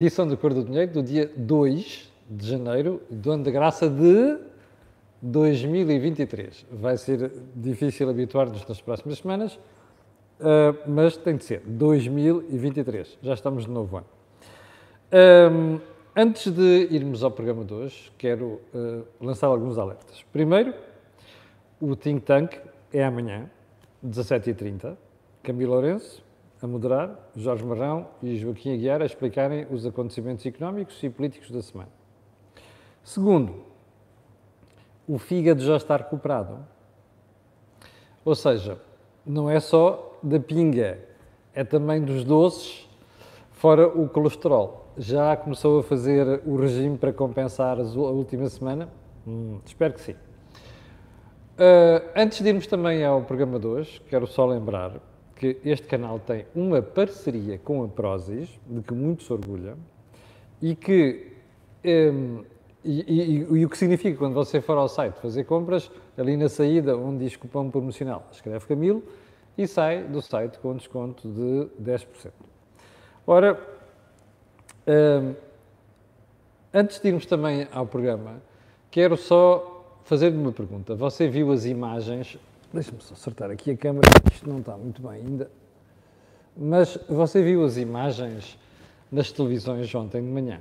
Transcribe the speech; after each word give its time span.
edição 0.00 0.28
do 0.28 0.36
Cor 0.36 0.54
do 0.54 0.62
Dinheiro 0.62 0.92
do 0.92 1.02
dia 1.02 1.28
2 1.36 2.12
de 2.30 2.46
janeiro 2.46 3.02
do 3.10 3.32
ano 3.32 3.42
da 3.42 3.50
graça 3.50 3.90
de 3.90 4.38
2023. 5.20 6.66
Vai 6.70 6.96
ser 6.96 7.32
difícil 7.52 8.08
habituar-nos 8.08 8.64
nas 8.64 8.80
próximas 8.80 9.18
semanas, 9.18 9.54
uh, 9.54 10.78
mas 10.86 11.16
tem 11.16 11.34
de 11.34 11.42
ser 11.42 11.62
2023. 11.66 13.18
Já 13.20 13.34
estamos 13.34 13.64
de 13.64 13.72
novo 13.72 13.96
ano. 13.96 14.06
Um, 15.12 15.80
antes 16.14 16.52
de 16.52 16.86
irmos 16.92 17.24
ao 17.24 17.32
programa 17.32 17.64
de 17.64 17.74
hoje, 17.74 18.12
quero 18.16 18.60
uh, 18.72 19.04
lançar 19.20 19.48
alguns 19.48 19.78
alertas. 19.78 20.24
Primeiro, 20.32 20.74
o 21.80 21.96
Think 21.96 22.20
Tank 22.20 22.56
é 22.92 23.02
amanhã, 23.02 23.50
17h30. 24.06 24.96
Camilo 25.42 25.72
Lourenço, 25.72 26.22
a 26.60 26.66
moderar, 26.66 27.30
Jorge 27.36 27.64
Marrão 27.64 28.08
e 28.22 28.36
Joaquim 28.36 28.74
Aguiar 28.74 29.00
a 29.00 29.06
explicarem 29.06 29.66
os 29.70 29.86
acontecimentos 29.86 30.44
económicos 30.44 31.02
e 31.02 31.08
políticos 31.08 31.50
da 31.50 31.62
semana. 31.62 31.90
Segundo, 33.04 33.62
o 35.06 35.18
fígado 35.18 35.62
já 35.62 35.76
está 35.76 35.96
recuperado. 35.96 36.58
Ou 38.24 38.34
seja, 38.34 38.78
não 39.24 39.48
é 39.48 39.60
só 39.60 40.18
da 40.22 40.38
pinga, 40.40 40.98
é 41.54 41.64
também 41.64 42.02
dos 42.02 42.24
doces, 42.24 42.88
fora 43.52 43.86
o 43.88 44.08
colesterol. 44.08 44.92
Já 44.96 45.36
começou 45.36 45.78
a 45.78 45.82
fazer 45.82 46.42
o 46.44 46.56
regime 46.56 46.98
para 46.98 47.12
compensar 47.12 47.78
a 47.78 47.82
última 47.82 48.48
semana? 48.48 48.88
Hum, 49.26 49.60
espero 49.64 49.94
que 49.94 50.00
sim. 50.00 50.12
Uh, 50.12 52.10
antes 52.14 52.40
de 52.40 52.48
irmos 52.48 52.66
também 52.66 53.04
ao 53.04 53.22
programa 53.22 53.58
de 53.58 53.66
hoje, 53.66 54.00
quero 54.08 54.26
só 54.26 54.44
lembrar 54.44 55.00
que 55.38 55.56
este 55.64 55.86
canal 55.86 56.18
tem 56.18 56.44
uma 56.54 56.82
parceria 56.82 57.58
com 57.58 57.84
a 57.84 57.88
Prozis, 57.88 58.48
de 58.66 58.82
que 58.82 58.92
muito 58.92 59.22
se 59.22 59.32
orgulha, 59.32 59.76
e 60.60 60.74
que 60.74 61.32
um, 61.84 62.42
e, 62.84 63.04
e, 63.06 63.58
e, 63.58 63.64
o 63.64 63.68
que 63.68 63.76
significa 63.76 64.16
quando 64.16 64.34
você 64.34 64.60
for 64.60 64.78
ao 64.78 64.88
site 64.88 65.14
fazer 65.20 65.44
compras, 65.44 65.90
ali 66.16 66.36
na 66.36 66.48
saída 66.48 66.96
onde 66.96 67.24
diz 67.24 67.36
cupom 67.36 67.70
promocional, 67.70 68.26
escreve 68.32 68.66
Camilo 68.66 69.02
e 69.56 69.66
sai 69.66 70.04
do 70.04 70.22
site 70.22 70.58
com 70.58 70.74
desconto 70.76 71.28
de 71.28 71.68
10%. 71.82 72.30
Ora, 73.26 73.60
um, 74.86 75.34
antes 76.72 77.00
de 77.00 77.08
irmos 77.08 77.26
também 77.26 77.68
ao 77.72 77.86
programa, 77.86 78.40
quero 78.90 79.16
só 79.16 80.00
fazer-lhe 80.04 80.38
uma 80.38 80.52
pergunta. 80.52 80.94
Você 80.94 81.28
viu 81.28 81.52
as 81.52 81.64
imagens 81.64 82.38
Deixa-me 82.72 83.00
só 83.00 83.14
acertar 83.14 83.50
aqui 83.50 83.70
a 83.70 83.76
câmera, 83.76 84.06
isto 84.30 84.48
não 84.48 84.58
está 84.58 84.76
muito 84.76 85.00
bem 85.00 85.12
ainda. 85.12 85.50
Mas 86.54 86.98
você 87.08 87.42
viu 87.42 87.64
as 87.64 87.78
imagens 87.78 88.58
nas 89.10 89.32
televisões 89.32 89.94
ontem 89.94 90.20
de 90.20 90.28
manhã, 90.28 90.60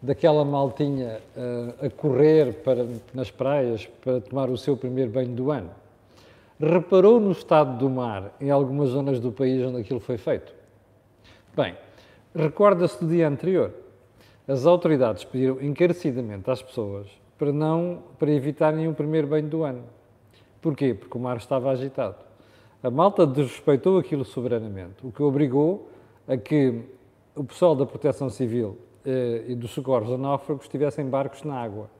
daquela 0.00 0.44
maltinha 0.44 1.20
uh, 1.36 1.86
a 1.86 1.90
correr 1.90 2.62
para, 2.62 2.86
nas 3.12 3.32
praias 3.32 3.86
para 4.02 4.20
tomar 4.20 4.48
o 4.48 4.56
seu 4.56 4.76
primeiro 4.76 5.10
banho 5.10 5.34
do 5.34 5.50
ano. 5.50 5.70
Reparou 6.60 7.18
no 7.18 7.32
estado 7.32 7.78
do 7.78 7.90
mar 7.90 8.32
em 8.40 8.50
algumas 8.50 8.90
zonas 8.90 9.18
do 9.18 9.32
país 9.32 9.60
onde 9.66 9.80
aquilo 9.80 9.98
foi 9.98 10.16
feito? 10.16 10.54
Bem, 11.56 11.76
recorda-se 12.32 13.04
do 13.04 13.10
dia 13.10 13.26
anterior. 13.26 13.72
As 14.46 14.66
autoridades 14.66 15.24
pediram 15.24 15.60
encarecidamente 15.60 16.48
às 16.48 16.62
pessoas 16.62 17.08
para 17.36 17.52
não 17.52 18.04
para 18.20 18.30
evitarem 18.30 18.86
o 18.86 18.94
primeiro 18.94 19.26
banho 19.26 19.48
do 19.48 19.64
ano. 19.64 19.82
Porquê? 20.64 20.94
Porque 20.94 21.18
o 21.18 21.20
mar 21.20 21.36
estava 21.36 21.70
agitado. 21.70 22.16
A 22.82 22.90
malta 22.90 23.26
desrespeitou 23.26 23.98
aquilo 23.98 24.24
soberanamente, 24.24 25.06
o 25.06 25.12
que 25.12 25.22
obrigou 25.22 25.90
a 26.26 26.38
que 26.38 26.80
o 27.36 27.44
pessoal 27.44 27.76
da 27.76 27.84
Proteção 27.84 28.30
Civil 28.30 28.78
eh, 29.04 29.44
e 29.48 29.54
dos 29.54 29.72
socorros 29.72 30.08
a 30.10 30.68
tivessem 30.70 31.04
barcos 31.04 31.42
na 31.42 31.54
água. 31.54 31.90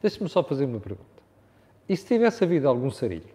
Deixe-me 0.00 0.30
só 0.30 0.42
fazer 0.42 0.64
uma 0.64 0.80
pergunta. 0.80 1.04
E 1.86 1.94
se 1.94 2.06
tivesse 2.06 2.42
havido 2.42 2.70
algum 2.70 2.90
sarilho? 2.90 3.28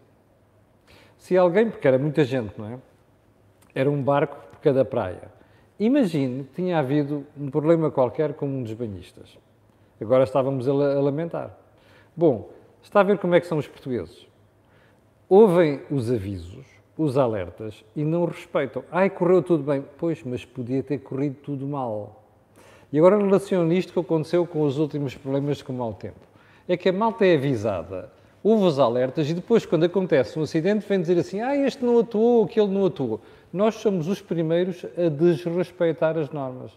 Se 1.16 1.38
alguém, 1.38 1.70
porque 1.70 1.88
era 1.88 2.00
muita 2.00 2.24
gente, 2.24 2.60
não 2.60 2.68
é? 2.68 2.80
Era 3.76 3.92
um 3.92 4.02
barco 4.02 4.36
por 4.50 4.60
cada 4.62 4.84
praia. 4.84 5.32
Imagine 5.80 6.44
que 6.46 6.56
tinha 6.56 6.80
havido 6.80 7.24
um 7.38 7.52
problema 7.52 7.92
qualquer 7.92 8.34
com 8.34 8.48
um 8.48 8.64
dos 8.64 8.74
banhistas. 8.74 9.38
Agora 10.02 10.24
estávamos 10.24 10.68
a, 10.68 10.72
a 10.72 11.02
lamentar. 11.02 11.56
Bom, 12.18 12.50
está 12.82 13.02
a 13.02 13.04
ver 13.04 13.20
como 13.20 13.36
é 13.36 13.40
que 13.40 13.46
são 13.46 13.60
os 13.60 13.68
portugueses 13.68 14.34
ouvem 15.30 15.82
os 15.90 16.12
avisos, 16.12 16.66
os 16.98 17.18
alertas 17.18 17.84
e 17.96 18.04
não 18.04 18.26
respeitam. 18.26 18.84
Ai, 18.92 19.10
correu 19.10 19.42
tudo 19.42 19.64
bem. 19.64 19.84
Pois, 19.98 20.24
mas 20.24 20.46
podia 20.46 20.82
ter 20.82 21.00
corrido 21.00 21.36
tudo 21.44 21.68
mal. 21.68 22.24
E 22.92 22.98
agora 22.98 23.18
relaciono 23.18 23.72
isto 23.74 23.92
que 23.92 24.00
aconteceu 24.00 24.46
com 24.46 24.62
os 24.62 24.78
últimos 24.78 25.16
problemas 25.16 25.62
com 25.62 25.74
o 25.74 25.76
mau 25.76 25.94
tempo. 25.94 26.20
É 26.68 26.78
que 26.78 26.90
a 26.90 26.94
malta 26.94 27.26
é 27.26 27.36
avisada, 27.36 28.10
ouve 28.44 28.66
os 28.66 28.80
alertas 28.80 29.30
e 29.30 29.34
depois, 29.34 29.66
quando 29.66 29.84
acontece 29.84 30.40
um 30.40 30.44
acidente, 30.44 30.86
vem 30.88 31.02
dizer 31.02 31.18
assim: 31.18 31.42
ah, 31.42 31.56
este 31.56 31.84
não 31.84 32.00
atuou, 32.00 32.46
aquele 32.46 32.68
não 32.68 32.86
atuou. 32.86 33.20
Nós 33.52 33.76
somos 33.76 34.08
os 34.08 34.22
primeiros 34.22 34.86
a 34.98 35.10
desrespeitar 35.10 36.18
as 36.18 36.30
normas. 36.30 36.72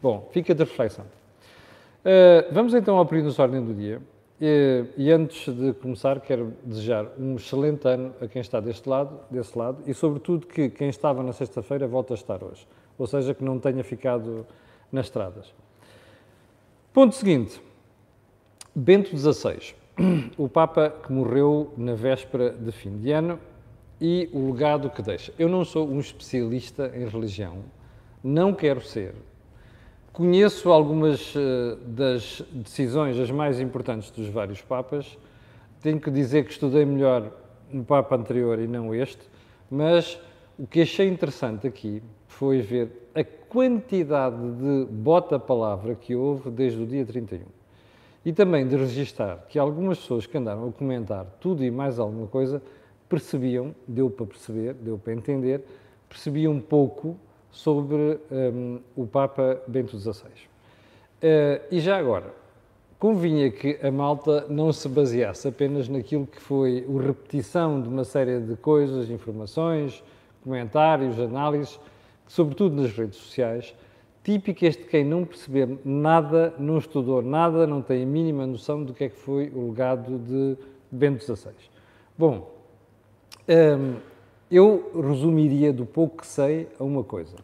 Bom, 0.00 0.28
fica 0.32 0.54
de 0.54 0.64
reflexão. 0.64 1.04
Uh, 1.04 2.52
vamos 2.52 2.74
então 2.74 2.96
ao 2.96 3.06
período 3.06 3.32
de 3.32 3.40
ordem 3.40 3.64
do 3.64 3.72
dia. 3.74 4.00
E, 4.44 4.86
e, 4.96 5.12
antes 5.12 5.54
de 5.54 5.72
começar, 5.74 6.18
quero 6.18 6.52
desejar 6.64 7.06
um 7.16 7.36
excelente 7.36 7.86
ano 7.86 8.12
a 8.20 8.26
quem 8.26 8.42
está 8.42 8.58
deste 8.58 8.88
lado, 8.88 9.20
desse 9.30 9.56
lado 9.56 9.78
e, 9.86 9.94
sobretudo, 9.94 10.48
que 10.48 10.68
quem 10.68 10.88
estava 10.88 11.22
na 11.22 11.32
sexta-feira 11.32 11.86
volte 11.86 12.12
a 12.12 12.16
estar 12.16 12.42
hoje. 12.42 12.66
Ou 12.98 13.06
seja, 13.06 13.34
que 13.34 13.44
não 13.44 13.60
tenha 13.60 13.84
ficado 13.84 14.44
nas 14.90 15.06
estradas. 15.06 15.54
Ponto 16.92 17.14
seguinte. 17.14 17.62
Bento 18.74 19.16
XVI, 19.16 19.74
o 20.36 20.48
Papa 20.48 20.90
que 20.90 21.12
morreu 21.12 21.72
na 21.76 21.94
véspera 21.94 22.50
de 22.50 22.72
fim 22.72 22.98
de 22.98 23.12
ano 23.12 23.38
e 24.00 24.28
o 24.32 24.50
legado 24.50 24.90
que 24.90 25.02
deixa. 25.02 25.32
Eu 25.38 25.48
não 25.48 25.64
sou 25.64 25.88
um 25.88 26.00
especialista 26.00 26.90
em 26.96 27.06
religião, 27.06 27.58
não 28.24 28.52
quero 28.52 28.80
ser, 28.80 29.14
Conheço 30.12 30.70
algumas 30.70 31.34
uh, 31.34 31.74
das 31.86 32.44
decisões, 32.52 33.18
as 33.18 33.30
mais 33.30 33.58
importantes 33.58 34.10
dos 34.10 34.28
vários 34.28 34.60
Papas. 34.60 35.16
Tenho 35.80 35.98
que 35.98 36.10
dizer 36.10 36.44
que 36.44 36.52
estudei 36.52 36.84
melhor 36.84 37.32
no 37.70 37.82
Papa 37.82 38.14
anterior 38.14 38.58
e 38.58 38.66
não 38.66 38.94
este, 38.94 39.22
mas 39.70 40.20
o 40.58 40.66
que 40.66 40.82
achei 40.82 41.08
interessante 41.08 41.66
aqui 41.66 42.02
foi 42.26 42.60
ver 42.60 43.08
a 43.14 43.24
quantidade 43.24 44.36
de 44.36 44.84
bota-palavra 44.90 45.94
que 45.94 46.14
houve 46.14 46.50
desde 46.50 46.82
o 46.82 46.86
dia 46.86 47.06
31. 47.06 47.46
E 48.22 48.34
também 48.34 48.68
de 48.68 48.76
registar 48.76 49.46
que 49.48 49.58
algumas 49.58 49.98
pessoas 49.98 50.26
que 50.26 50.36
andaram 50.36 50.68
a 50.68 50.72
comentar 50.72 51.24
tudo 51.40 51.64
e 51.64 51.70
mais 51.70 51.98
alguma 51.98 52.26
coisa 52.26 52.62
percebiam, 53.08 53.74
deu 53.88 54.10
para 54.10 54.26
perceber, 54.26 54.74
deu 54.74 54.98
para 54.98 55.14
entender, 55.14 55.64
percebiam 56.06 56.60
pouco 56.60 57.16
sobre 57.52 58.18
um, 58.30 58.80
o 58.96 59.06
Papa 59.06 59.60
Bento 59.68 59.96
XVI. 59.96 60.26
Uh, 61.22 61.62
e 61.70 61.78
já 61.78 61.98
agora, 61.98 62.34
convinha 62.98 63.50
que 63.50 63.78
a 63.82 63.90
malta 63.90 64.46
não 64.48 64.72
se 64.72 64.88
baseasse 64.88 65.46
apenas 65.46 65.88
naquilo 65.88 66.26
que 66.26 66.40
foi 66.40 66.84
a 66.88 67.02
repetição 67.02 67.80
de 67.80 67.88
uma 67.88 68.04
série 68.04 68.40
de 68.40 68.56
coisas, 68.56 69.10
informações, 69.10 70.02
comentários, 70.42 71.20
análises, 71.20 71.78
sobretudo 72.26 72.80
nas 72.80 72.90
redes 72.90 73.18
sociais, 73.18 73.74
típicas 74.24 74.76
de 74.76 74.84
quem 74.84 75.04
não 75.04 75.24
percebeu 75.24 75.78
nada, 75.84 76.54
não 76.58 76.78
estudou 76.78 77.22
nada, 77.22 77.66
não 77.66 77.82
tem 77.82 78.02
a 78.02 78.06
mínima 78.06 78.46
noção 78.46 78.82
do 78.82 78.94
que 78.94 79.04
é 79.04 79.08
que 79.08 79.16
foi 79.16 79.50
o 79.54 79.70
legado 79.70 80.18
de 80.18 80.56
Bento 80.90 81.24
XVI. 81.24 81.52
Bom, 82.16 82.50
um, 83.48 83.96
eu 84.52 84.90
resumiria 84.94 85.72
do 85.72 85.86
pouco 85.86 86.18
que 86.18 86.26
sei 86.26 86.68
a 86.78 86.84
uma 86.84 87.02
coisa, 87.02 87.36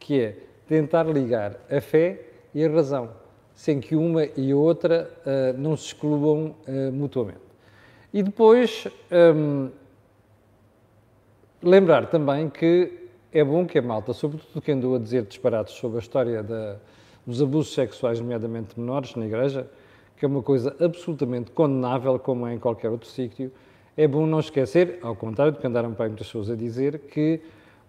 que 0.00 0.20
é 0.20 0.36
tentar 0.66 1.04
ligar 1.04 1.56
a 1.70 1.80
fé 1.80 2.20
e 2.52 2.64
a 2.64 2.68
razão, 2.68 3.10
sem 3.54 3.78
que 3.78 3.94
uma 3.94 4.24
e 4.36 4.50
a 4.50 4.56
outra 4.56 5.08
uh, 5.24 5.58
não 5.58 5.76
se 5.76 5.86
excluam 5.86 6.56
uh, 6.66 6.92
mutuamente. 6.92 7.46
E 8.12 8.22
depois 8.22 8.88
um, 9.36 9.70
lembrar 11.62 12.06
também 12.08 12.48
que 12.50 12.92
é 13.32 13.44
bom 13.44 13.66
que 13.66 13.78
a 13.78 13.82
malta, 13.82 14.12
sobretudo 14.12 14.60
quem 14.60 14.74
andou 14.74 14.96
a 14.96 14.98
dizer 14.98 15.22
disparados 15.22 15.72
sobre 15.74 15.98
a 15.98 16.00
história 16.00 16.42
da, 16.42 16.76
dos 17.26 17.42
abusos 17.42 17.74
sexuais, 17.74 18.18
nomeadamente 18.18 18.78
menores, 18.78 19.14
na 19.14 19.26
Igreja, 19.26 19.68
que 20.16 20.24
é 20.24 20.28
uma 20.28 20.42
coisa 20.42 20.74
absolutamente 20.80 21.50
condenável, 21.50 22.18
como 22.18 22.46
é 22.46 22.54
em 22.54 22.58
qualquer 22.58 22.90
outro 22.90 23.08
sítio, 23.08 23.52
é 23.96 24.06
bom 24.06 24.26
não 24.26 24.40
esquecer, 24.40 24.98
ao 25.02 25.16
contrário 25.16 25.52
do 25.52 25.58
que 25.58 25.66
andaram 25.66 25.94
para 25.94 26.06
muitas 26.06 26.26
pessoas 26.26 26.50
a 26.50 26.54
dizer, 26.54 26.98
que 26.98 27.40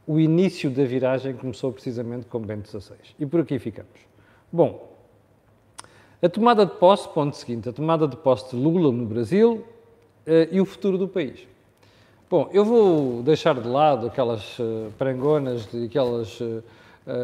o 0.08 0.20
início 0.20 0.70
da 0.70 0.86
viragem 0.86 1.34
começou 1.36 1.72
precisamente 1.74 2.26
com 2.28 2.40
Bento 2.40 2.70
XVI. 2.70 2.96
E 3.20 3.26
por 3.26 3.42
aqui 3.42 3.60
ficamos. 3.60 3.92
Bom, 4.52 4.96
a 6.22 6.30
tomada 6.30 6.66
de 6.66 6.72
posse, 6.74 7.10
ponto 7.10 7.36
seguinte, 7.36 7.68
a 7.68 7.74
tomada 7.74 8.08
de 8.08 8.16
posse 8.16 8.56
de 8.56 8.62
Lula 8.62 8.92
no 8.92 9.06
Brasil 9.06 9.66
uh, 10.26 10.48
e 10.50 10.62
o 10.62 10.66
futuro 10.66 10.98
do 10.98 11.08
país. 11.08 11.46
Bom, 12.30 12.50
eu 12.54 12.64
vou 12.64 13.22
deixar 13.22 13.60
de 13.60 13.68
lado 13.68 14.08
aquelas 14.08 14.58
uh, 14.60 14.92
prangonas, 14.98 15.66
de, 15.66 15.86
aquelas 15.86 16.40
uh, 16.40 16.64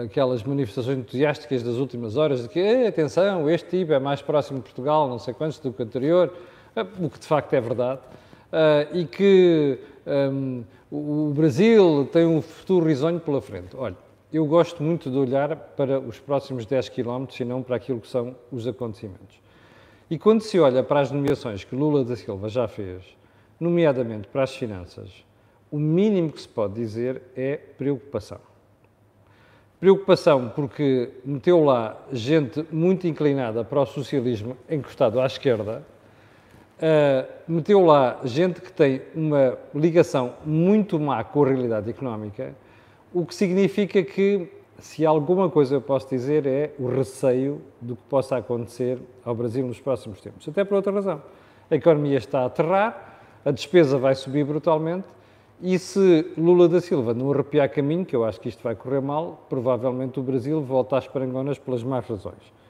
aquelas 0.05 0.43
manifestações 0.43 0.97
entusiásticas 0.97 1.61
das 1.61 1.75
últimas 1.75 2.15
horas 2.15 2.43
de 2.43 2.49
que, 2.49 2.87
atenção, 2.87 3.49
este 3.49 3.79
tipo 3.79 3.91
é 3.91 3.99
mais 3.99 4.21
próximo 4.21 4.59
de 4.59 4.63
Portugal, 4.63 5.09
não 5.09 5.19
sei 5.19 5.33
quantos, 5.33 5.59
do 5.59 5.73
que 5.73 5.81
o 5.81 5.85
anterior, 5.85 6.33
o 7.01 7.09
que 7.09 7.19
de 7.19 7.27
facto 7.27 7.53
é 7.53 7.59
verdade, 7.59 7.99
e 8.93 9.05
que 9.05 9.79
um, 10.05 10.63
o 10.91 11.33
Brasil 11.33 12.07
tem 12.11 12.25
um 12.25 12.41
futuro 12.41 12.85
risonho 12.85 13.19
pela 13.19 13.41
frente. 13.41 13.75
Olha, 13.75 13.97
eu 14.31 14.45
gosto 14.45 14.81
muito 14.81 15.09
de 15.09 15.17
olhar 15.17 15.55
para 15.55 15.99
os 15.99 16.19
próximos 16.19 16.65
10 16.65 16.89
km 16.89 17.25
e 17.39 17.45
não 17.45 17.63
para 17.63 17.75
aquilo 17.75 17.99
que 17.99 18.07
são 18.07 18.35
os 18.51 18.67
acontecimentos. 18.67 19.41
E 20.09 20.17
quando 20.17 20.41
se 20.41 20.59
olha 20.59 20.83
para 20.83 20.99
as 20.99 21.11
nomeações 21.11 21.63
que 21.63 21.75
Lula 21.75 22.03
da 22.03 22.15
Silva 22.15 22.49
já 22.49 22.67
fez, 22.67 23.03
nomeadamente 23.59 24.27
para 24.27 24.43
as 24.43 24.55
finanças, 24.55 25.09
o 25.71 25.79
mínimo 25.79 26.31
que 26.31 26.41
se 26.41 26.47
pode 26.47 26.75
dizer 26.75 27.21
é 27.35 27.57
preocupação. 27.57 28.39
Preocupação 29.79 30.51
porque 30.55 31.09
meteu 31.25 31.63
lá 31.63 31.97
gente 32.11 32.65
muito 32.71 33.07
inclinada 33.07 33.65
para 33.65 33.81
o 33.81 33.85
socialismo, 33.85 34.55
encostado 34.69 35.19
à 35.19 35.25
esquerda, 35.25 35.85
uh, 36.83 37.27
meteu 37.47 37.85
lá 37.85 38.19
gente 38.25 38.61
que 38.61 38.71
tem 38.71 39.01
uma 39.15 39.57
ligação 39.73 40.33
muito 40.45 40.99
má 40.99 41.23
com 41.23 41.43
a 41.43 41.47
realidade 41.47 41.89
económica, 41.89 42.53
o 43.13 43.25
que 43.25 43.33
significa 43.33 44.03
que, 44.03 44.51
se 44.79 45.05
alguma 45.05 45.49
coisa 45.49 45.75
eu 45.75 45.81
posso 45.81 46.09
dizer, 46.09 46.45
é 46.45 46.73
o 46.77 46.87
receio 46.87 47.61
do 47.79 47.95
que 47.95 48.03
possa 48.09 48.37
acontecer 48.37 48.99
ao 49.23 49.33
Brasil 49.33 49.65
nos 49.65 49.79
próximos 49.79 50.19
tempos. 50.19 50.47
Até 50.47 50.63
por 50.63 50.75
outra 50.75 50.91
razão. 50.91 51.21
A 51.71 51.75
economia 51.75 52.17
está 52.17 52.41
a 52.41 52.45
aterrar, 52.45 53.19
a 53.45 53.51
despesa 53.51 53.97
vai 53.97 54.15
subir 54.15 54.43
brutalmente, 54.43 55.07
e 55.61 55.79
se 55.79 56.33
Lula 56.37 56.67
da 56.67 56.81
Silva 56.81 57.13
não 57.13 57.31
arrepiar 57.31 57.69
caminho, 57.69 58.05
que 58.05 58.15
eu 58.15 58.25
acho 58.25 58.41
que 58.41 58.49
isto 58.49 58.61
vai 58.61 58.75
correr 58.75 58.99
mal, 58.99 59.45
provavelmente 59.47 60.19
o 60.19 60.23
Brasil 60.23 60.61
volta 60.61 60.97
às 60.97 61.07
parangonas 61.07 61.57
pelas 61.57 61.83
más 61.83 62.05
razões 62.05 62.62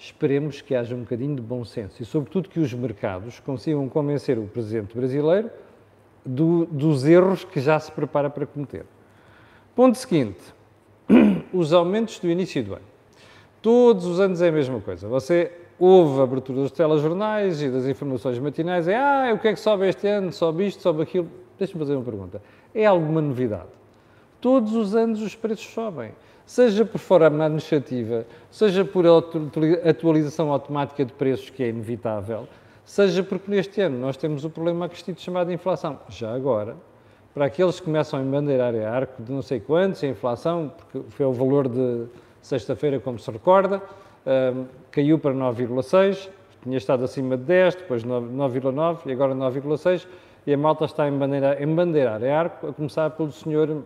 esperemos 0.00 0.62
que 0.62 0.74
haja 0.74 0.96
um 0.96 1.00
bocadinho 1.00 1.36
de 1.36 1.42
bom 1.42 1.62
senso 1.62 2.02
e, 2.02 2.06
sobretudo, 2.06 2.48
que 2.48 2.58
os 2.58 2.72
mercados 2.72 3.38
consigam 3.40 3.86
convencer 3.86 4.38
o 4.38 4.46
presidente 4.46 4.96
brasileiro 4.96 5.50
do, 6.24 6.64
dos 6.66 7.04
erros 7.04 7.44
que 7.44 7.60
já 7.60 7.78
se 7.78 7.92
prepara 7.92 8.30
para 8.30 8.46
cometer. 8.46 8.86
Ponto 9.76 9.98
seguinte: 9.98 10.40
os 11.52 11.74
aumentos 11.74 12.18
do 12.18 12.28
início 12.28 12.64
do 12.64 12.74
ano. 12.74 12.84
Todos 13.60 14.06
os 14.06 14.20
anos 14.20 14.40
é 14.40 14.48
a 14.48 14.52
mesma 14.52 14.80
coisa. 14.80 15.06
Você 15.06 15.52
ouve 15.78 16.20
a 16.20 16.22
abertura 16.22 16.62
dos 16.62 16.72
telejornais 16.72 17.60
e 17.60 17.68
das 17.68 17.84
informações 17.84 18.38
matinais, 18.38 18.88
é 18.88 18.96
ah, 18.96 19.32
o 19.34 19.38
que 19.38 19.48
é 19.48 19.52
que 19.52 19.60
sobe 19.60 19.86
este 19.86 20.08
ano, 20.08 20.32
sobe 20.32 20.66
isto, 20.66 20.80
sobe 20.80 21.02
aquilo. 21.02 21.28
Deixa-me 21.58 21.78
fazer 21.78 21.94
uma 21.94 22.04
pergunta. 22.04 22.40
É 22.74 22.86
alguma 22.86 23.20
novidade? 23.20 23.68
Todos 24.40 24.74
os 24.74 24.96
anos 24.96 25.20
os 25.20 25.34
preços 25.34 25.66
sobem 25.66 26.12
seja 26.50 26.84
por 26.84 26.98
forma 26.98 27.44
administrativa, 27.44 28.26
seja 28.50 28.84
por 28.84 29.04
atualização 29.88 30.50
automática 30.50 31.04
de 31.04 31.12
preços, 31.12 31.48
que 31.48 31.62
é 31.62 31.68
inevitável, 31.68 32.48
seja 32.84 33.22
porque 33.22 33.48
neste 33.48 33.80
ano 33.80 33.96
nós 34.00 34.16
temos 34.16 34.44
o 34.44 34.50
problema 34.50 34.86
acrescido 34.86 35.20
chamado 35.20 35.52
inflação. 35.52 36.00
Já 36.08 36.34
agora, 36.34 36.74
para 37.32 37.44
aqueles 37.44 37.78
que 37.78 37.86
começam 37.86 38.18
a 38.18 38.22
embandeirar 38.24 38.74
a 38.74 38.90
arco 38.90 39.22
de 39.22 39.30
não 39.30 39.42
sei 39.42 39.60
quantos, 39.60 40.02
a 40.02 40.08
inflação, 40.08 40.72
porque 40.76 41.08
foi 41.10 41.24
o 41.24 41.32
valor 41.32 41.68
de 41.68 42.06
sexta-feira, 42.42 42.98
como 42.98 43.16
se 43.16 43.30
recorda, 43.30 43.80
um, 44.26 44.64
caiu 44.90 45.20
para 45.20 45.32
9,6, 45.32 46.30
tinha 46.64 46.76
estado 46.76 47.04
acima 47.04 47.36
de 47.36 47.44
10, 47.44 47.76
depois 47.76 48.04
9,9 48.04 49.06
e 49.06 49.12
agora 49.12 49.36
9,6, 49.36 50.04
e 50.44 50.52
a 50.52 50.58
malta 50.58 50.84
está 50.84 51.04
a 51.04 51.08
embandeirar, 51.62 52.24
a 52.24 52.40
arco, 52.40 52.66
a 52.66 52.72
começar 52.72 53.08
pelo 53.10 53.30
senhor 53.30 53.84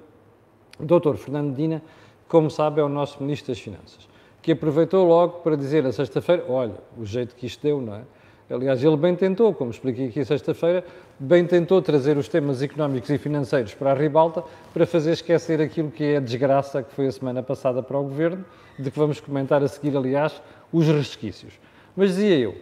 Dr. 0.81 1.17
Fernando 1.17 1.51
Medina, 1.51 1.83
como 2.29 2.51
sabe, 2.51 2.81
é 2.81 2.85
o 2.85 2.89
nosso 2.89 3.23
Ministro 3.23 3.53
das 3.53 3.61
Finanças, 3.61 4.09
que 4.43 4.53
aproveitou 4.53 5.07
logo 5.07 5.41
para 5.41 5.57
dizer 5.57 5.83
na 5.83 5.93
sexta-feira: 5.93 6.45
olha, 6.49 6.75
o 6.99 7.05
jeito 7.05 7.35
que 7.35 7.47
isto 7.47 7.63
deu, 7.63 7.81
não 7.81 7.95
é? 7.95 8.03
Aliás, 8.51 8.85
ele 8.85 8.97
bem 8.97 9.17
tentou, 9.17 9.55
como 9.55 9.71
expliquei 9.71 10.09
aqui 10.09 10.23
sexta-feira, 10.23 10.85
bem 11.19 11.47
tentou 11.47 11.81
trazer 11.81 12.19
os 12.19 12.29
temas 12.29 12.61
económicos 12.61 13.09
e 13.09 13.17
financeiros 13.17 13.73
para 13.73 13.93
a 13.93 13.95
ribalta 13.95 14.45
para 14.73 14.87
fazer 14.87 15.13
esquecer 15.13 15.63
aquilo 15.63 15.91
que 15.91 16.05
é 16.05 16.17
a 16.19 16.21
desgraça 16.21 16.83
que 16.83 16.93
foi 16.93 17.07
a 17.07 17.13
semana 17.13 17.43
passada 17.43 17.83
para 17.83 17.99
o 17.99 18.03
Governo, 18.03 18.45
de 18.79 18.91
que 18.91 18.99
vamos 18.99 19.19
comentar 19.19 19.63
a 19.63 19.69
seguir, 19.69 19.97
aliás, 19.97 20.43
os 20.71 20.87
resquícios. 20.87 21.55
Mas 21.97 22.11
dizia 22.11 22.37
eu, 22.37 22.55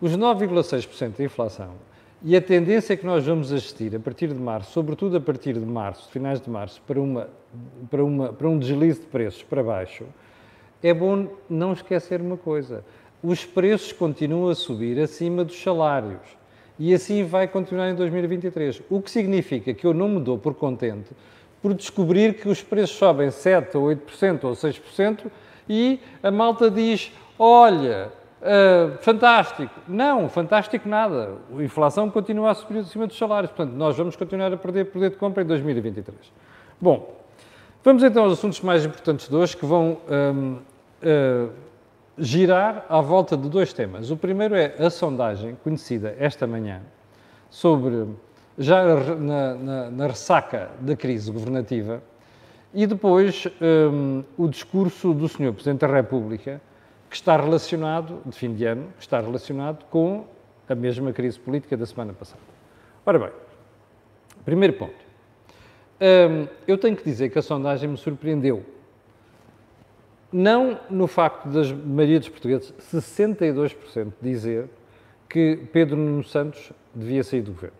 os 0.00 0.16
9,6% 0.16 1.16
de 1.16 1.22
inflação 1.22 1.70
e 2.22 2.36
a 2.36 2.40
tendência 2.40 2.96
que 2.96 3.06
nós 3.06 3.24
vamos 3.24 3.52
assistir 3.52 3.94
a 3.94 4.00
partir 4.00 4.28
de 4.28 4.40
março, 4.40 4.72
sobretudo 4.72 5.16
a 5.16 5.20
partir 5.20 5.54
de 5.54 5.64
março, 5.64 6.10
finais 6.10 6.40
de 6.40 6.50
março, 6.50 6.82
para, 6.86 7.00
uma, 7.00 7.28
para, 7.88 8.04
uma, 8.04 8.32
para 8.32 8.48
um 8.48 8.58
deslize 8.58 9.00
de 9.00 9.06
preços 9.06 9.42
para 9.42 9.62
baixo, 9.62 10.04
é 10.82 10.92
bom 10.92 11.28
não 11.48 11.72
esquecer 11.72 12.20
uma 12.20 12.36
coisa: 12.36 12.84
os 13.22 13.44
preços 13.44 13.92
continuam 13.92 14.48
a 14.48 14.54
subir 14.54 14.98
acima 15.00 15.44
dos 15.44 15.60
salários. 15.60 16.38
E 16.78 16.94
assim 16.94 17.24
vai 17.24 17.48
continuar 17.48 17.90
em 17.90 17.94
2023. 17.94 18.82
O 18.88 19.02
que 19.02 19.10
significa 19.10 19.74
que 19.74 19.84
eu 19.84 19.92
não 19.92 20.08
me 20.08 20.20
dou 20.20 20.38
por 20.38 20.54
contente 20.54 21.10
por 21.60 21.74
descobrir 21.74 22.34
que 22.34 22.48
os 22.48 22.62
preços 22.62 22.96
sobem 22.96 23.30
7 23.30 23.76
ou 23.76 23.86
8% 23.86 24.44
ou 24.44 24.52
6% 24.52 25.26
e 25.68 26.00
a 26.22 26.30
malta 26.30 26.70
diz: 26.70 27.12
olha, 27.38 28.12
Uh, 28.40 28.96
fantástico. 28.98 29.72
Não, 29.88 30.28
fantástico 30.28 30.88
nada. 30.88 31.32
A 31.56 31.62
inflação 31.62 32.08
continua 32.08 32.52
a 32.52 32.54
subir 32.54 32.78
acima 32.78 33.06
dos 33.06 33.18
salários. 33.18 33.50
Portanto, 33.50 33.74
nós 33.74 33.96
vamos 33.96 34.14
continuar 34.14 34.52
a 34.52 34.56
perder 34.56 34.86
poder 34.86 35.10
de 35.10 35.16
compra 35.16 35.42
em 35.42 35.46
2023. 35.46 36.16
Bom, 36.80 37.16
vamos 37.82 38.02
então 38.02 38.24
aos 38.24 38.34
assuntos 38.34 38.60
mais 38.60 38.84
importantes 38.84 39.28
de 39.28 39.34
hoje, 39.34 39.56
que 39.56 39.66
vão 39.66 39.98
um, 40.08 40.52
uh, 40.52 40.58
ah, 41.02 41.48
girar 42.16 42.86
à 42.88 43.00
volta 43.00 43.36
de 43.36 43.48
dois 43.48 43.72
temas. 43.72 44.10
O 44.12 44.16
primeiro 44.16 44.54
é 44.54 44.74
a 44.78 44.90
sondagem 44.90 45.56
conhecida 45.64 46.14
esta 46.18 46.46
manhã 46.46 46.80
sobre, 47.50 48.06
já 48.56 48.84
na, 49.16 49.54
na, 49.54 49.90
na 49.90 50.06
ressaca 50.06 50.70
da 50.80 50.94
crise 50.94 51.32
governativa, 51.32 52.00
e 52.72 52.86
depois 52.86 53.48
um, 53.60 54.22
o 54.36 54.46
discurso 54.46 55.12
do 55.12 55.26
Sr. 55.28 55.52
Presidente 55.52 55.80
da 55.80 55.86
República 55.88 56.60
que 57.08 57.16
está 57.16 57.36
relacionado, 57.36 58.20
de 58.24 58.36
fim 58.36 58.54
de 58.54 58.64
ano, 58.64 58.92
está 58.98 59.20
relacionado 59.20 59.84
com 59.86 60.26
a 60.68 60.74
mesma 60.74 61.12
crise 61.12 61.38
política 61.38 61.76
da 61.76 61.86
semana 61.86 62.12
passada. 62.12 62.42
Ora 63.04 63.18
bem, 63.18 63.30
primeiro 64.44 64.74
ponto. 64.74 65.08
Hum, 66.00 66.46
eu 66.66 66.76
tenho 66.76 66.96
que 66.96 67.02
dizer 67.02 67.30
que 67.30 67.38
a 67.38 67.42
sondagem 67.42 67.88
me 67.88 67.96
surpreendeu. 67.96 68.64
Não 70.30 70.78
no 70.90 71.06
facto 71.06 71.48
das 71.48 71.72
maioria 71.72 72.20
dos 72.20 72.28
portugueses, 72.28 72.72
62% 72.92 74.12
dizer 74.20 74.68
que 75.28 75.56
Pedro 75.72 75.96
Nuno 75.96 76.22
Santos 76.22 76.72
devia 76.94 77.24
sair 77.24 77.40
do 77.40 77.52
governo. 77.52 77.76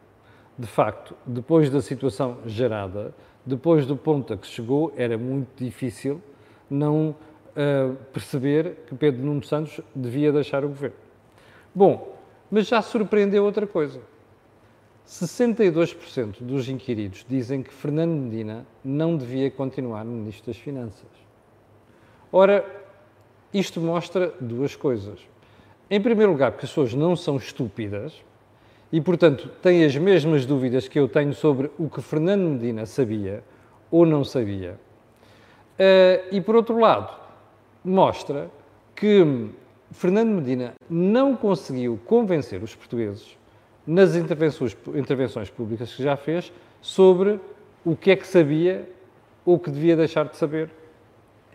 De 0.59 0.67
facto, 0.67 1.15
depois 1.27 1.71
da 1.71 1.81
situação 1.81 2.39
gerada, 2.47 3.15
depois 3.45 3.87
do 3.87 3.97
ponto 3.97 4.33
a 4.33 4.37
que 4.37 4.47
chegou, 4.47 4.93
era 4.97 5.17
muito 5.17 5.63
difícil 5.63 6.21
não 6.71 7.15
perceber 8.13 8.85
que 8.87 8.95
Pedro 8.95 9.23
Nuno 9.23 9.43
Santos 9.43 9.81
devia 9.95 10.33
deixar 10.33 10.65
o 10.65 10.69
governo. 10.69 10.97
Bom, 11.75 12.17
mas 12.51 12.67
já 12.67 12.81
surpreendeu 12.81 13.45
outra 13.45 13.67
coisa. 13.67 14.01
62% 15.07 16.43
dos 16.43 16.69
inquiridos 16.69 17.25
dizem 17.27 17.63
que 17.63 17.73
Fernando 17.73 18.11
Medina 18.11 18.67
não 18.85 19.17
devia 19.17 19.51
continuar 19.51 20.05
Ministro 20.05 20.53
das 20.53 20.61
Finanças. 20.61 21.09
Ora, 22.31 22.65
isto 23.53 23.81
mostra 23.81 24.35
duas 24.39 24.77
coisas. 24.77 25.19
Em 25.91 26.01
primeiro 26.01 26.33
lugar, 26.33 26.53
porque 26.53 26.67
as 26.67 26.71
pessoas 26.71 26.93
não 26.93 27.17
são 27.17 27.37
estúpidas 27.37 28.13
e, 28.93 29.01
portanto, 29.01 29.51
têm 29.63 29.85
as 29.85 29.97
mesmas 29.97 30.45
dúvidas 30.45 30.87
que 30.87 30.99
eu 30.99 31.09
tenho 31.09 31.33
sobre 31.33 31.71
o 31.79 31.89
que 31.89 32.03
Fernando 32.03 32.43
Medina 32.43 32.85
sabia 32.85 33.43
ou 33.91 34.05
não 34.05 34.23
sabia. 34.23 34.79
Uh, 35.79 36.35
e, 36.35 36.41
por 36.43 36.57
outro 36.57 36.79
lado, 36.79 37.17
mostra 37.85 38.51
que 38.95 39.51
Fernando 39.93 40.31
Medina 40.31 40.75
não 40.89 41.35
conseguiu 41.37 41.99
convencer 42.05 42.63
os 42.63 42.75
portugueses 42.75 43.37
nas 43.87 44.15
intervenções, 44.15 44.77
intervenções 44.95 45.49
públicas 45.49 45.95
que 45.95 46.03
já 46.03 46.17
fez 46.17 46.53
sobre 46.81 47.41
o 47.85 47.97
que 47.97 48.11
é 48.11 48.17
que 48.17 48.27
sabia 48.27 48.89
ou 49.45 49.59
que 49.59 49.71
devia 49.71 49.97
deixar 49.97 50.27
de 50.27 50.37
saber 50.37 50.71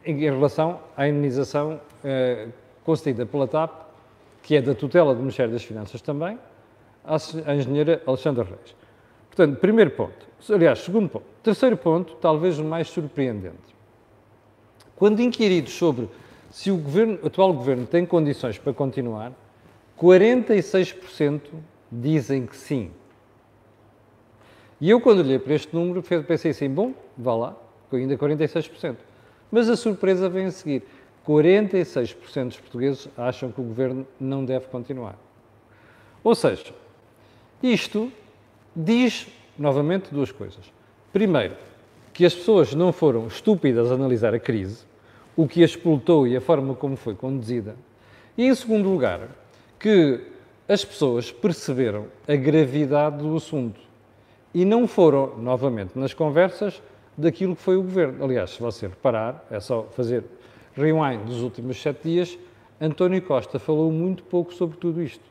em, 0.06 0.18
relação 0.18 0.80
à 0.98 1.08
indenização 1.08 1.80
eh, 2.04 2.48
concedida 2.84 3.26
pela 3.26 3.48
TAP, 3.48 3.72
que 4.42 4.56
é 4.56 4.62
da 4.62 4.74
tutela 4.74 5.14
do 5.14 5.20
Ministério 5.20 5.52
das 5.52 5.64
Finanças 5.64 6.02
também, 6.02 6.38
à 7.06 7.54
engenheira 7.54 8.02
Alexandra 8.06 8.44
Reis. 8.44 8.76
Portanto, 9.28 9.60
primeiro 9.60 9.92
ponto. 9.92 10.26
Aliás, 10.50 10.80
segundo 10.80 11.10
ponto. 11.10 11.26
Terceiro 11.42 11.78
ponto, 11.78 12.16
talvez 12.16 12.60
o 12.60 12.64
mais 12.64 12.90
surpreendente. 12.90 13.73
Quando 15.04 15.20
inquiridos 15.20 15.74
sobre 15.74 16.08
se 16.50 16.72
o, 16.72 16.78
governo, 16.78 17.20
o 17.22 17.28
atual 17.28 17.52
governo 17.52 17.86
tem 17.86 18.06
condições 18.06 18.58
para 18.58 18.72
continuar, 18.72 19.34
46% 20.00 21.42
dizem 21.92 22.46
que 22.46 22.56
sim. 22.56 22.90
E 24.80 24.90
eu, 24.90 25.02
quando 25.02 25.20
olhei 25.20 25.38
para 25.38 25.56
este 25.56 25.76
número, 25.76 26.02
pensei 26.02 26.52
assim: 26.52 26.70
bom, 26.70 26.94
vá 27.18 27.36
lá, 27.36 27.58
ainda 27.92 28.18
46%. 28.18 28.96
Mas 29.52 29.70
a 29.70 29.76
surpresa 29.76 30.30
vem 30.30 30.46
a 30.46 30.52
seguir. 30.52 30.84
46% 31.28 32.46
dos 32.46 32.60
portugueses 32.62 33.10
acham 33.18 33.52
que 33.52 33.60
o 33.60 33.64
governo 33.66 34.08
não 34.18 34.46
deve 34.46 34.68
continuar. 34.68 35.18
Ou 36.24 36.34
seja, 36.34 36.74
isto 37.62 38.10
diz 38.74 39.28
novamente 39.60 40.14
duas 40.14 40.32
coisas. 40.32 40.72
Primeiro, 41.12 41.58
que 42.14 42.26
as 42.26 42.34
pessoas 42.34 42.74
não 42.74 42.94
foram 42.94 43.28
estúpidas 43.28 43.92
a 43.92 43.96
analisar 43.96 44.34
a 44.34 44.40
crise, 44.40 44.93
o 45.36 45.48
que 45.48 45.62
a 45.62 45.66
explotou 45.66 46.28
e 46.28 46.36
a 46.36 46.42
forma 46.42 46.76
como 46.76 46.96
foi 46.96 47.16
conduzida. 47.16 47.76
E, 48.38 48.46
em 48.46 48.56
segundo 48.56 48.90
lugar, 48.90 49.30
que 49.80 50.22
as 50.68 50.84
pessoas 50.86 51.32
perceberam 51.32 52.06
a 52.28 52.36
gravidade 52.36 53.18
do 53.18 53.36
assunto 53.36 53.80
e 54.54 54.64
não 54.64 54.88
foram, 54.88 55.38
novamente, 55.38 55.98
nas 55.98 56.14
conversas 56.14 56.82
daquilo 57.18 57.56
que 57.56 57.62
foi 57.62 57.76
o 57.76 57.84
governo. 57.84 58.24
Aliás, 58.24 58.52
se 58.52 58.62
você 58.62 58.88
reparar, 58.88 59.46
é 59.52 59.60
só 59.60 59.84
fazer 59.92 60.24
rewind 60.76 61.26
dos 61.26 61.42
últimos 61.42 61.82
sete 61.82 62.04
dias, 62.04 62.38
António 62.80 63.22
Costa 63.22 63.60
falou 63.60 63.92
muito 63.92 64.24
pouco 64.24 64.54
sobre 64.54 64.78
tudo 64.78 65.02
isto. 65.02 65.24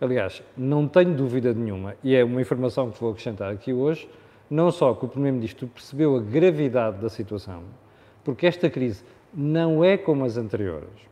Aliás, 0.00 0.42
não 0.56 0.86
tenho 0.86 1.14
dúvida 1.14 1.52
nenhuma, 1.52 1.96
e 2.04 2.14
é 2.14 2.22
uma 2.22 2.40
informação 2.40 2.90
que 2.90 3.00
vou 3.00 3.10
acrescentar 3.10 3.52
aqui 3.52 3.72
hoje, 3.72 4.08
não 4.48 4.70
só 4.70 4.94
que 4.94 5.04
o 5.04 5.08
Primeiro-Ministro 5.08 5.66
percebeu 5.66 6.16
a 6.16 6.20
gravidade 6.20 6.98
da 6.98 7.08
situação, 7.08 7.62
porque 8.24 8.46
esta 8.46 8.70
crise 8.70 9.02
não 9.32 9.84
é 9.84 9.96
como 9.96 10.24
as 10.24 10.36
anteriores. 10.36 11.08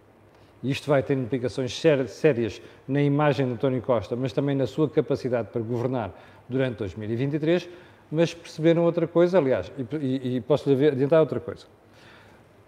Isto 0.62 0.88
vai 0.88 1.02
ter 1.02 1.16
implicações 1.16 1.78
sérias 1.78 2.60
na 2.88 3.02
imagem 3.02 3.46
de 3.46 3.52
António 3.52 3.82
Costa, 3.82 4.16
mas 4.16 4.32
também 4.32 4.56
na 4.56 4.66
sua 4.66 4.88
capacidade 4.88 5.48
para 5.52 5.60
governar 5.60 6.12
durante 6.48 6.78
2023. 6.78 7.68
Mas 8.10 8.32
perceberam 8.32 8.84
outra 8.84 9.06
coisa, 9.06 9.38
aliás, 9.38 9.70
e, 10.00 10.36
e, 10.36 10.40
posso 10.40 10.72
lhe 10.72 10.88
adiantar 10.88 11.20
outra 11.20 11.40
coisa. 11.40 11.66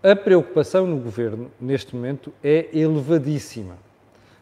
A 0.02 0.14
preocupação 0.14 0.86
no 0.86 0.96
governo, 0.96 1.50
neste 1.60 1.94
momento, 1.94 2.32
é 2.42 2.68
elevadíssima. 2.72 3.76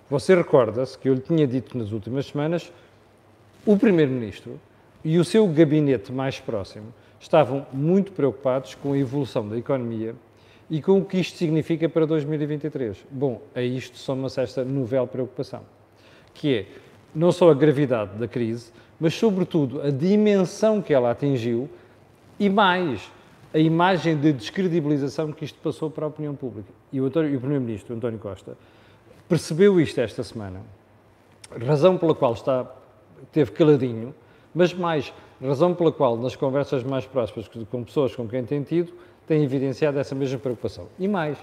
Você 0.08 0.34
recorda-se 0.34 0.98
que 0.98 1.08
eu 1.08 1.14
lhe 1.14 1.20
tinha 1.20 1.46
dito 1.46 1.76
nas 1.76 1.92
últimas 1.92 2.26
semanas, 2.26 2.72
o 3.64 3.76
Primeiro-Ministro 3.76 4.60
e 5.04 5.18
o 5.18 5.24
seu 5.24 5.46
gabinete 5.46 6.12
mais 6.12 6.38
próximo 6.40 6.92
estavam 7.18 7.66
muito 7.72 8.12
preocupados 8.12 8.74
com 8.74 8.92
a 8.92 8.98
evolução 8.98 9.48
da 9.48 9.56
economia 9.56 10.14
e 10.68 10.82
com 10.82 10.98
o 10.98 11.04
que 11.04 11.18
isto 11.18 11.38
significa 11.38 11.88
para 11.88 12.06
2023. 12.06 13.06
Bom, 13.10 13.40
a 13.54 13.62
isto 13.62 13.96
soma-se 13.98 14.40
esta 14.40 14.64
novel 14.64 15.06
preocupação, 15.06 15.62
que 16.34 16.54
é 16.54 16.66
não 17.14 17.32
só 17.32 17.50
a 17.50 17.54
gravidade 17.54 18.18
da 18.18 18.28
crise, 18.28 18.72
mas, 18.98 19.14
sobretudo, 19.14 19.82
a 19.82 19.90
dimensão 19.90 20.82
que 20.82 20.92
ela 20.92 21.10
atingiu 21.10 21.68
e 22.38 22.48
mais, 22.48 23.10
a 23.54 23.58
imagem 23.58 24.16
de 24.16 24.32
descredibilização 24.32 25.32
que 25.32 25.44
isto 25.44 25.58
passou 25.60 25.90
para 25.90 26.04
a 26.04 26.08
opinião 26.08 26.34
pública. 26.34 26.68
E 26.92 27.00
o, 27.00 27.06
o 27.06 27.10
Primeiro-Ministro, 27.10 27.94
António 27.94 28.18
Costa, 28.18 28.56
percebeu 29.28 29.80
isto 29.80 30.00
esta 30.00 30.22
semana, 30.22 30.62
razão 31.64 31.96
pela 31.96 32.14
qual 32.14 32.32
está, 32.32 32.66
teve 33.32 33.52
caladinho, 33.52 34.14
mas 34.54 34.72
mais, 34.72 35.12
razão 35.42 35.74
pela 35.74 35.92
qual, 35.92 36.16
nas 36.16 36.36
conversas 36.36 36.82
mais 36.82 37.06
próximas 37.06 37.48
com 37.70 37.84
pessoas 37.84 38.14
com 38.14 38.26
quem 38.26 38.44
tem 38.44 38.62
tido, 38.62 38.92
tem 39.26 39.42
evidenciado 39.42 39.98
essa 39.98 40.14
mesma 40.14 40.38
preocupação. 40.38 40.86
E 40.98 41.08
mais, 41.08 41.36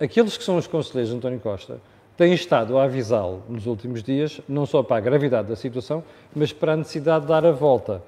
aqueles 0.00 0.36
que 0.36 0.44
são 0.44 0.56
os 0.56 0.66
conselheiros 0.66 1.10
de 1.10 1.16
António 1.16 1.40
Costa 1.40 1.80
têm 2.16 2.32
estado 2.32 2.78
a 2.78 2.84
avisá-lo 2.84 3.42
nos 3.48 3.66
últimos 3.66 4.02
dias, 4.02 4.40
não 4.48 4.64
só 4.64 4.82
para 4.82 4.96
a 4.96 5.00
gravidade 5.00 5.48
da 5.48 5.56
situação, 5.56 6.04
mas 6.34 6.52
para 6.52 6.72
a 6.72 6.76
necessidade 6.76 7.22
de 7.22 7.28
dar 7.28 7.44
a 7.44 7.50
volta. 7.50 8.02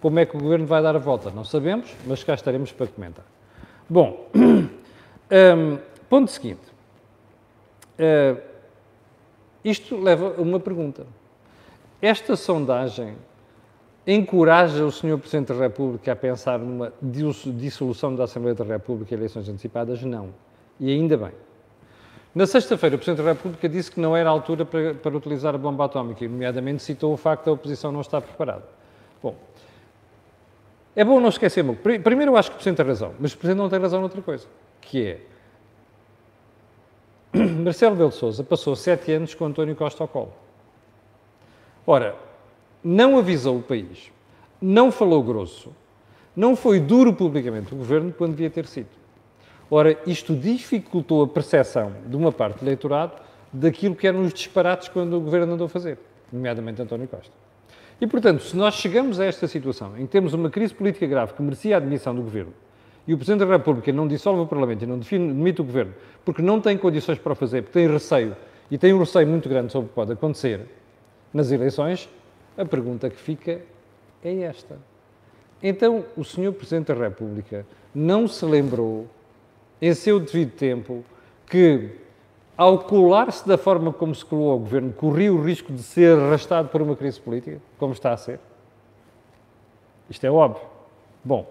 Como 0.00 0.18
é 0.18 0.26
que 0.26 0.36
o 0.36 0.40
governo 0.40 0.66
vai 0.66 0.82
dar 0.82 0.96
a 0.96 0.98
volta? 0.98 1.30
Não 1.30 1.44
sabemos, 1.44 1.94
mas 2.06 2.24
cá 2.24 2.34
estaremos 2.34 2.72
para 2.72 2.86
comentar. 2.86 3.24
Bom, 3.88 4.26
um, 4.34 5.78
ponto 6.08 6.30
seguinte. 6.30 6.62
Uh, 7.98 8.40
isto 9.64 9.96
leva 10.00 10.34
a 10.38 10.40
uma 10.40 10.58
pergunta. 10.58 11.06
Esta 12.00 12.34
sondagem 12.34 13.14
encoraja 14.06 14.84
o 14.84 14.90
Sr. 14.90 15.18
Presidente 15.18 15.52
da 15.52 15.54
República 15.54 16.12
a 16.12 16.16
pensar 16.16 16.58
numa 16.58 16.92
dissolução 17.02 18.14
da 18.14 18.24
Assembleia 18.24 18.54
da 18.54 18.64
República 18.64 19.14
e 19.14 19.16
eleições 19.16 19.48
antecipadas? 19.48 20.02
Não. 20.02 20.30
E 20.80 20.90
ainda 20.90 21.16
bem. 21.16 21.32
Na 22.34 22.46
sexta-feira, 22.46 22.96
o 22.96 22.98
Presidente 22.98 23.24
da 23.24 23.32
República 23.32 23.68
disse 23.68 23.90
que 23.90 24.00
não 24.00 24.16
era 24.16 24.28
a 24.28 24.32
altura 24.32 24.64
para, 24.64 24.94
para 24.94 25.16
utilizar 25.16 25.54
a 25.54 25.58
bomba 25.58 25.84
atómica, 25.84 26.24
e, 26.24 26.28
nomeadamente, 26.28 26.82
citou 26.82 27.12
o 27.12 27.16
facto 27.16 27.44
da 27.44 27.52
oposição 27.52 27.92
não 27.92 28.00
estar 28.00 28.22
preparada. 28.22 28.64
Bom, 29.22 29.36
é 30.96 31.04
bom 31.04 31.20
não 31.20 31.28
esquecer, 31.28 31.64
primeiro 32.02 32.32
eu 32.32 32.36
acho 32.36 32.50
que 32.50 32.54
o 32.54 32.56
Presidente 32.56 32.78
tem 32.78 32.86
razão, 32.86 33.14
mas 33.20 33.32
o 33.32 33.38
Presidente 33.38 33.62
não 33.62 33.68
tem 33.68 33.78
razão 33.78 34.00
noutra 34.00 34.20
coisa, 34.22 34.46
que 34.80 35.06
é 35.06 35.20
Marcelo 37.62 37.96
Belo 37.96 38.12
Souza 38.12 38.44
passou 38.44 38.76
sete 38.76 39.12
anos 39.12 39.34
com 39.34 39.44
António 39.44 39.74
Costa 39.74 40.02
ao 40.02 40.08
colo. 40.08 40.34
Ora, 41.86 42.14
não 42.84 43.18
avisou 43.18 43.58
o 43.58 43.62
país, 43.62 44.10
não 44.60 44.90
falou 44.90 45.22
grosso, 45.22 45.70
não 46.34 46.56
foi 46.56 46.80
duro 46.80 47.12
publicamente 47.12 47.74
o 47.74 47.76
governo 47.76 48.12
quando 48.16 48.32
devia 48.32 48.50
ter 48.50 48.66
sido. 48.66 48.88
Ora, 49.70 49.98
isto 50.06 50.34
dificultou 50.34 51.22
a 51.22 51.28
percepção 51.28 51.92
de 52.06 52.16
uma 52.16 52.32
parte 52.32 52.58
do 52.58 52.64
eleitorado 52.64 53.12
daquilo 53.52 53.94
que 53.94 54.06
eram 54.06 54.22
os 54.22 54.32
disparates 54.32 54.88
quando 54.88 55.16
o 55.16 55.20
governo 55.20 55.54
andou 55.54 55.66
a 55.66 55.68
fazer, 55.68 55.98
nomeadamente 56.32 56.80
António 56.82 57.08
Costa. 57.08 57.32
E, 58.00 58.06
portanto, 58.06 58.42
se 58.42 58.56
nós 58.56 58.74
chegamos 58.74 59.20
a 59.20 59.24
esta 59.24 59.46
situação 59.46 59.96
em 59.96 60.06
que 60.06 60.12
temos 60.12 60.34
uma 60.34 60.50
crise 60.50 60.74
política 60.74 61.06
grave 61.06 61.34
que 61.34 61.42
merecia 61.42 61.76
a 61.76 61.78
admissão 61.78 62.14
do 62.14 62.22
governo 62.22 62.52
e 63.06 63.14
o 63.14 63.16
Presidente 63.16 63.46
da 63.46 63.52
República 63.56 63.92
não 63.92 64.08
dissolve 64.08 64.40
o 64.42 64.46
Parlamento 64.46 64.82
e 64.82 64.86
não 64.86 64.98
demite 64.98 65.60
o 65.60 65.64
governo 65.64 65.94
porque 66.24 66.42
não 66.42 66.60
tem 66.60 66.76
condições 66.76 67.18
para 67.18 67.32
o 67.32 67.36
fazer, 67.36 67.62
porque 67.62 67.78
tem 67.78 67.88
receio 67.88 68.36
e 68.70 68.78
tem 68.78 68.92
um 68.92 68.98
receio 68.98 69.26
muito 69.26 69.48
grande 69.48 69.70
sobre 69.70 69.86
o 69.86 69.88
que 69.88 69.94
pode 69.94 70.12
acontecer 70.12 70.62
nas 71.32 71.50
eleições, 71.50 72.08
a 72.56 72.64
pergunta 72.64 73.08
que 73.08 73.16
fica 73.16 73.60
é 74.22 74.40
esta. 74.42 74.78
Então, 75.62 76.04
o 76.16 76.24
Sr. 76.24 76.52
Presidente 76.52 76.92
da 76.92 76.94
República 76.94 77.64
não 77.94 78.26
se 78.26 78.44
lembrou, 78.44 79.06
em 79.80 79.94
seu 79.94 80.18
devido 80.18 80.52
tempo, 80.52 81.04
que, 81.46 81.90
ao 82.56 82.78
colar-se 82.80 83.46
da 83.46 83.56
forma 83.56 83.92
como 83.92 84.14
se 84.14 84.24
colou 84.24 84.50
ao 84.50 84.58
governo, 84.58 84.92
corria 84.92 85.32
o 85.32 85.42
risco 85.42 85.72
de 85.72 85.82
ser 85.82 86.18
arrastado 86.18 86.68
por 86.68 86.82
uma 86.82 86.96
crise 86.96 87.20
política, 87.20 87.60
como 87.78 87.92
está 87.92 88.12
a 88.12 88.16
ser? 88.16 88.40
Isto 90.10 90.26
é 90.26 90.30
óbvio. 90.30 90.66
Bom, 91.24 91.48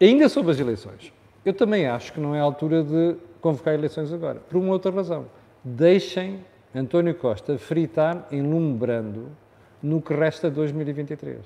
ainda 0.00 0.28
sobre 0.28 0.52
as 0.52 0.60
eleições, 0.60 1.12
eu 1.44 1.52
também 1.52 1.86
acho 1.86 2.12
que 2.12 2.20
não 2.20 2.34
é 2.34 2.40
a 2.40 2.42
altura 2.42 2.82
de 2.82 3.16
convocar 3.40 3.74
eleições 3.74 4.12
agora, 4.12 4.40
por 4.40 4.56
uma 4.56 4.72
outra 4.72 4.90
razão. 4.90 5.26
Deixem 5.62 6.40
António 6.74 7.14
Costa 7.14 7.58
fritar 7.58 8.26
em 8.30 8.42
lume 8.42 8.74
brando 8.74 9.28
no 9.84 10.00
que 10.00 10.14
resta 10.14 10.48
de 10.48 10.56
2023. 10.56 11.40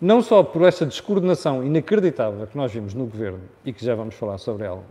Não 0.00 0.22
só 0.22 0.42
por 0.42 0.62
essa 0.62 0.86
descoordenação 0.86 1.62
inacreditável 1.62 2.46
que 2.46 2.56
nós 2.56 2.72
vimos 2.72 2.94
no 2.94 3.04
governo 3.04 3.42
e 3.64 3.72
que 3.72 3.84
já 3.84 3.94
vamos 3.94 4.14
falar 4.14 4.38
sobre 4.38 4.64
ela, 4.64 4.82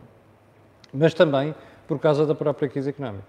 mas 0.93 1.15
também 1.15 1.55
por 1.87 1.97
causa 1.97 2.27
da 2.27 2.35
própria 2.35 2.69
crise 2.69 2.91
económica. 2.91 3.25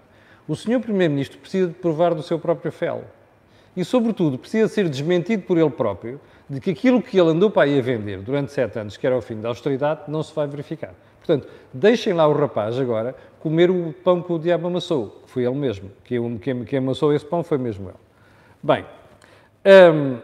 O 0.47 0.55
senhor 0.55 0.79
Primeiro-Ministro 0.79 1.39
precisa 1.39 1.67
de 1.67 1.73
provar 1.73 2.13
do 2.13 2.21
seu 2.21 2.37
próprio 2.37 2.71
fel 2.71 3.03
e, 3.75 3.83
sobretudo, 3.83 4.37
precisa 4.37 4.67
ser 4.67 4.87
desmentido 4.87 5.41
por 5.43 5.57
ele 5.57 5.71
próprio 5.71 6.21
de 6.47 6.59
que 6.59 6.69
aquilo 6.69 7.01
que 7.01 7.19
ele 7.19 7.29
andou 7.29 7.49
para 7.49 7.63
aí 7.63 7.79
a 7.79 7.81
vender 7.81 8.19
durante 8.19 8.51
sete 8.51 8.77
anos, 8.77 8.95
que 8.95 9.07
era 9.07 9.17
o 9.17 9.21
fim 9.21 9.41
da 9.41 9.49
austeridade, 9.49 10.01
não 10.07 10.21
se 10.21 10.35
vai 10.35 10.45
verificar. 10.45 10.93
Portanto, 11.17 11.47
deixem 11.73 12.13
lá 12.13 12.27
o 12.27 12.33
rapaz 12.33 12.77
agora 12.77 13.15
comer 13.39 13.71
o 13.71 13.91
pão 14.03 14.21
que 14.21 14.31
o 14.31 14.37
diabo 14.37 14.67
amassou, 14.67 15.21
que 15.25 15.31
foi 15.31 15.45
ele 15.45 15.55
mesmo. 15.55 15.89
Quem, 16.03 16.77
amassou 16.77 17.11
esse 17.11 17.25
pão 17.25 17.43
foi 17.43 17.57
mesmo 17.57 17.89
ele. 17.89 17.97
Bem, 18.61 18.85
um, 19.65 20.19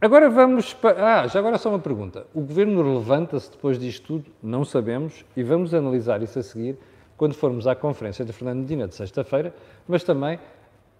agora 0.00 0.28
vamos 0.28 0.74
para. 0.74 1.22
Ah, 1.22 1.26
já 1.26 1.38
agora 1.38 1.58
só 1.58 1.68
uma 1.68 1.78
pergunta. 1.78 2.26
O 2.34 2.40
governo 2.40 2.98
levanta-se 2.98 3.50
depois 3.50 3.78
disto 3.78 4.06
tudo? 4.06 4.30
Não 4.42 4.64
sabemos 4.64 5.24
e 5.36 5.42
vamos 5.42 5.72
analisar 5.72 6.22
isso 6.22 6.38
a 6.38 6.42
seguir 6.42 6.76
quando 7.16 7.34
formos 7.34 7.66
à 7.66 7.74
conferência 7.74 8.24
de 8.24 8.32
Fernando 8.32 8.60
Medina 8.60 8.88
de 8.88 8.94
sexta-feira, 8.94 9.54
mas 9.86 10.02
também 10.02 10.38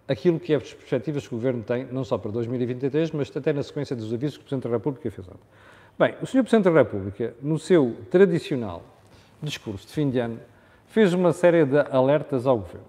aquilo 0.07 0.39
que 0.39 0.53
é 0.53 0.57
as 0.57 0.75
perspectivas 0.75 1.27
que 1.27 1.35
o 1.35 1.39
governo 1.39 1.63
tem, 1.63 1.87
não 1.91 2.05
só 2.05 2.19
para 2.19 2.31
2023, 2.31 3.11
mas 3.13 3.35
até 3.37 3.53
na 3.53 3.63
sequência 3.63 3.97
dos 3.97 4.13
avisos 4.13 4.37
que 4.37 4.43
o 4.43 4.47
Presidente 4.47 4.71
da 4.71 4.77
República 4.77 5.11
fez 5.11 5.27
ontem. 5.27 5.41
Bem, 5.99 6.15
o 6.23 6.27
Sr. 6.27 6.43
Presidente 6.43 6.65
da 6.65 6.71
República, 6.71 7.35
no 7.43 7.59
seu 7.59 7.97
tradicional 8.11 8.83
discurso 9.43 9.87
de 9.87 9.93
fim 9.93 10.11
de 10.11 10.19
ano, 10.19 10.39
fez 10.87 11.13
uma 11.13 11.33
série 11.33 11.65
de 11.65 11.79
alertas 11.91 12.47
ao 12.47 12.59
governo. 12.59 12.87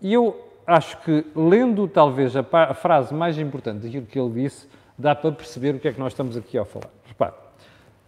E 0.00 0.12
eu 0.12 0.47
acho 0.68 0.98
que, 0.98 1.24
lendo 1.34 1.88
talvez 1.88 2.36
a, 2.36 2.44
a, 2.52 2.74
frase 2.74 3.14
mais 3.14 3.38
importante 3.38 3.84
daquilo 3.84 4.04
que 4.04 4.20
ele 4.20 4.42
disse, 4.42 4.68
dá 4.98 5.14
para 5.14 5.32
perceber 5.32 5.74
o 5.74 5.80
que 5.80 5.88
é 5.88 5.92
que 5.94 5.98
nós 5.98 6.12
estamos 6.12 6.36
aqui 6.36 6.58
a 6.58 6.64
falar. 6.66 6.90
Repare, 7.06 7.32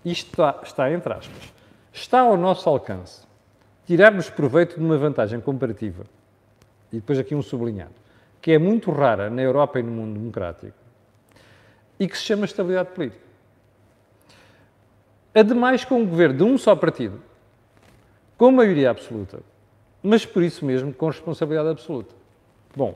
isto 0.04 0.28
está, 0.28 0.60
está 0.62 0.92
entre 0.92 1.10
aspas. 1.10 1.54
Está 1.90 2.20
ao 2.20 2.36
nosso 2.36 2.68
alcance 2.68 3.22
tirarmos 3.86 4.28
proveito 4.28 4.78
de 4.78 4.84
uma 4.84 4.98
vantagem 4.98 5.40
comparativa, 5.40 6.04
e 6.92 6.96
depois 6.96 7.18
aqui 7.18 7.34
um 7.34 7.42
sublinhado, 7.42 7.94
que 8.40 8.52
é 8.52 8.58
muito 8.58 8.90
rara 8.92 9.28
na 9.30 9.42
Europa 9.42 9.80
e 9.80 9.82
no 9.82 9.90
mundo 9.90 10.18
democrático, 10.18 10.76
e 11.98 12.06
que 12.06 12.16
se 12.16 12.24
chama 12.24 12.44
estabilidade 12.44 12.90
política. 12.90 13.24
Ademais, 15.34 15.84
com 15.84 16.02
um 16.02 16.06
governo 16.06 16.36
de 16.36 16.44
um 16.44 16.58
só 16.58 16.76
partido, 16.76 17.20
com 18.36 18.52
maioria 18.52 18.90
absoluta, 18.90 19.40
mas 20.02 20.24
por 20.24 20.42
isso 20.42 20.64
mesmo 20.64 20.92
com 20.92 21.06
responsabilidade 21.08 21.70
absoluta. 21.70 22.19
Bom, 22.76 22.94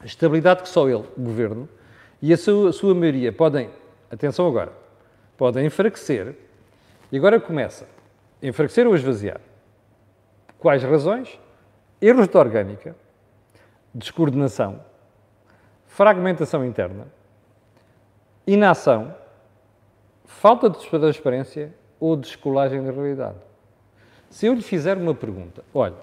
a 0.00 0.04
estabilidade 0.04 0.62
que 0.62 0.68
só 0.68 0.88
ele, 0.88 1.04
o 1.16 1.20
governo, 1.20 1.68
e 2.20 2.32
a 2.32 2.36
sua, 2.36 2.70
a 2.70 2.72
sua 2.72 2.94
maioria 2.94 3.32
podem, 3.32 3.70
atenção 4.10 4.46
agora, 4.46 4.72
podem 5.36 5.66
enfraquecer, 5.66 6.34
e 7.10 7.16
agora 7.16 7.40
começa, 7.40 7.86
enfraquecer 8.42 8.86
ou 8.86 8.94
esvaziar. 8.94 9.40
Quais 10.58 10.82
razões? 10.82 11.38
Erros 12.00 12.28
de 12.28 12.36
orgânica, 12.36 12.94
descoordenação, 13.94 14.80
fragmentação 15.86 16.64
interna, 16.64 17.06
inação, 18.46 19.14
falta 20.24 20.68
de 20.68 20.78
transparência 20.88 21.72
ou 22.00 22.16
descolagem 22.16 22.84
da 22.84 22.90
realidade. 22.90 23.38
Se 24.28 24.46
eu 24.46 24.54
lhe 24.54 24.62
fizer 24.62 24.98
uma 24.98 25.14
pergunta, 25.14 25.64
olha, 25.72 25.94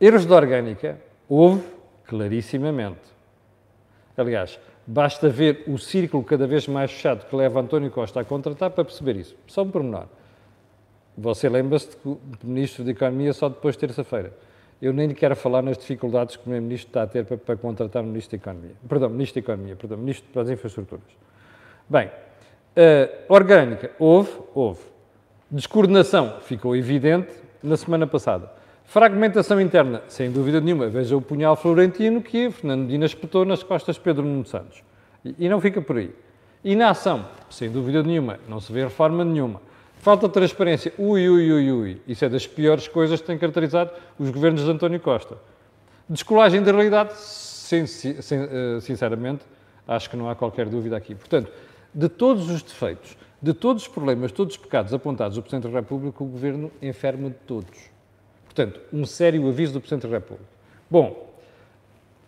erros 0.00 0.26
de 0.26 0.32
orgânica 0.32 0.98
houve 1.28 1.77
clarissimamente. 2.08 3.16
Aliás, 4.16 4.58
basta 4.84 5.28
ver 5.28 5.62
o 5.68 5.78
círculo 5.78 6.24
cada 6.24 6.46
vez 6.46 6.66
mais 6.66 6.90
fechado 6.90 7.26
que 7.26 7.36
leva 7.36 7.60
António 7.60 7.90
Costa 7.90 8.20
a 8.20 8.24
contratar 8.24 8.70
para 8.70 8.84
perceber 8.84 9.14
isso. 9.16 9.36
Só 9.46 9.62
um 9.62 9.70
pormenor. 9.70 10.06
Você 11.16 11.48
lembra-se 11.48 11.96
que 11.96 12.08
o 12.08 12.18
Ministro 12.42 12.84
da 12.84 12.90
Economia 12.90 13.32
só 13.32 13.48
depois 13.48 13.74
de 13.76 13.80
terça-feira. 13.80 14.32
Eu 14.80 14.92
nem 14.92 15.08
lhe 15.08 15.14
quero 15.14 15.36
falar 15.36 15.62
nas 15.62 15.76
dificuldades 15.76 16.36
que 16.36 16.40
o 16.40 16.44
Primeiro-Ministro 16.44 16.88
está 16.88 17.02
a 17.02 17.06
ter 17.06 17.24
para, 17.24 17.36
para, 17.36 17.56
contratar 17.56 18.02
o 18.02 18.06
Ministro 18.06 18.38
da 18.38 18.42
Economia. 18.42 18.76
Perdão, 18.88 19.10
Ministro 19.10 19.42
da 19.42 19.44
Economia, 19.44 19.76
perdão, 19.76 19.98
Ministro 19.98 20.28
para 20.32 20.42
as 20.42 20.50
Infraestruturas. 20.50 21.04
Bem, 21.88 22.06
uh, 22.08 23.32
orgânica, 23.32 23.90
houve, 23.98 24.30
houve. 24.54 24.80
Descoordenação, 25.50 26.40
ficou 26.42 26.76
evidente 26.76 27.32
na 27.62 27.76
semana 27.76 28.06
passada. 28.06 28.50
Fragmentação 28.88 29.60
interna, 29.60 30.02
sem 30.08 30.30
dúvida 30.30 30.62
nenhuma. 30.62 30.88
Veja 30.88 31.14
o 31.14 31.20
punhal 31.20 31.54
florentino 31.54 32.22
que 32.22 32.50
Fernando 32.50 32.84
Medina 32.84 33.04
espetou 33.04 33.44
nas 33.44 33.62
costas 33.62 33.96
de 33.96 34.00
Pedro 34.00 34.24
Nuno 34.24 34.46
Santos. 34.46 34.82
E, 35.22 35.34
e 35.40 35.48
não 35.50 35.60
fica 35.60 35.82
por 35.82 35.98
aí. 35.98 36.10
Inação, 36.64 37.28
sem 37.50 37.70
dúvida 37.70 38.02
nenhuma. 38.02 38.40
Não 38.48 38.58
se 38.60 38.72
vê 38.72 38.84
reforma 38.84 39.22
nenhuma. 39.26 39.60
Falta 39.98 40.26
de 40.26 40.32
transparência. 40.32 40.90
Ui, 40.96 41.28
ui, 41.28 41.52
ui, 41.52 41.70
ui. 41.70 42.02
Isso 42.08 42.24
é 42.24 42.30
das 42.30 42.46
piores 42.46 42.88
coisas 42.88 43.20
que 43.20 43.26
têm 43.26 43.36
caracterizado 43.36 43.90
os 44.18 44.30
governos 44.30 44.64
de 44.64 44.70
António 44.70 45.00
Costa. 45.00 45.36
Descolagem 46.08 46.62
da 46.62 46.72
realidade, 46.72 47.12
eh, 47.12 48.80
sinceramente, 48.80 49.44
acho 49.86 50.08
que 50.08 50.16
não 50.16 50.30
há 50.30 50.34
qualquer 50.34 50.66
dúvida 50.66 50.96
aqui. 50.96 51.14
Portanto, 51.14 51.52
de 51.92 52.08
todos 52.08 52.48
os 52.48 52.62
defeitos, 52.62 53.18
de 53.42 53.52
todos 53.52 53.82
os 53.82 53.88
problemas, 53.88 54.32
todos 54.32 54.54
os 54.54 54.58
pecados 54.58 54.94
apontados 54.94 55.36
do 55.36 55.42
Presidente 55.42 55.70
da 55.70 55.78
República, 55.78 56.24
o 56.24 56.26
Governo 56.26 56.72
enferma 56.80 57.28
de 57.28 57.36
todos. 57.46 57.97
Portanto, 58.58 58.80
um 58.92 59.06
sério 59.06 59.46
aviso 59.46 59.74
do 59.74 59.80
Presidente 59.80 60.08
da 60.08 60.16
República. 60.16 60.50
Bom, 60.90 61.32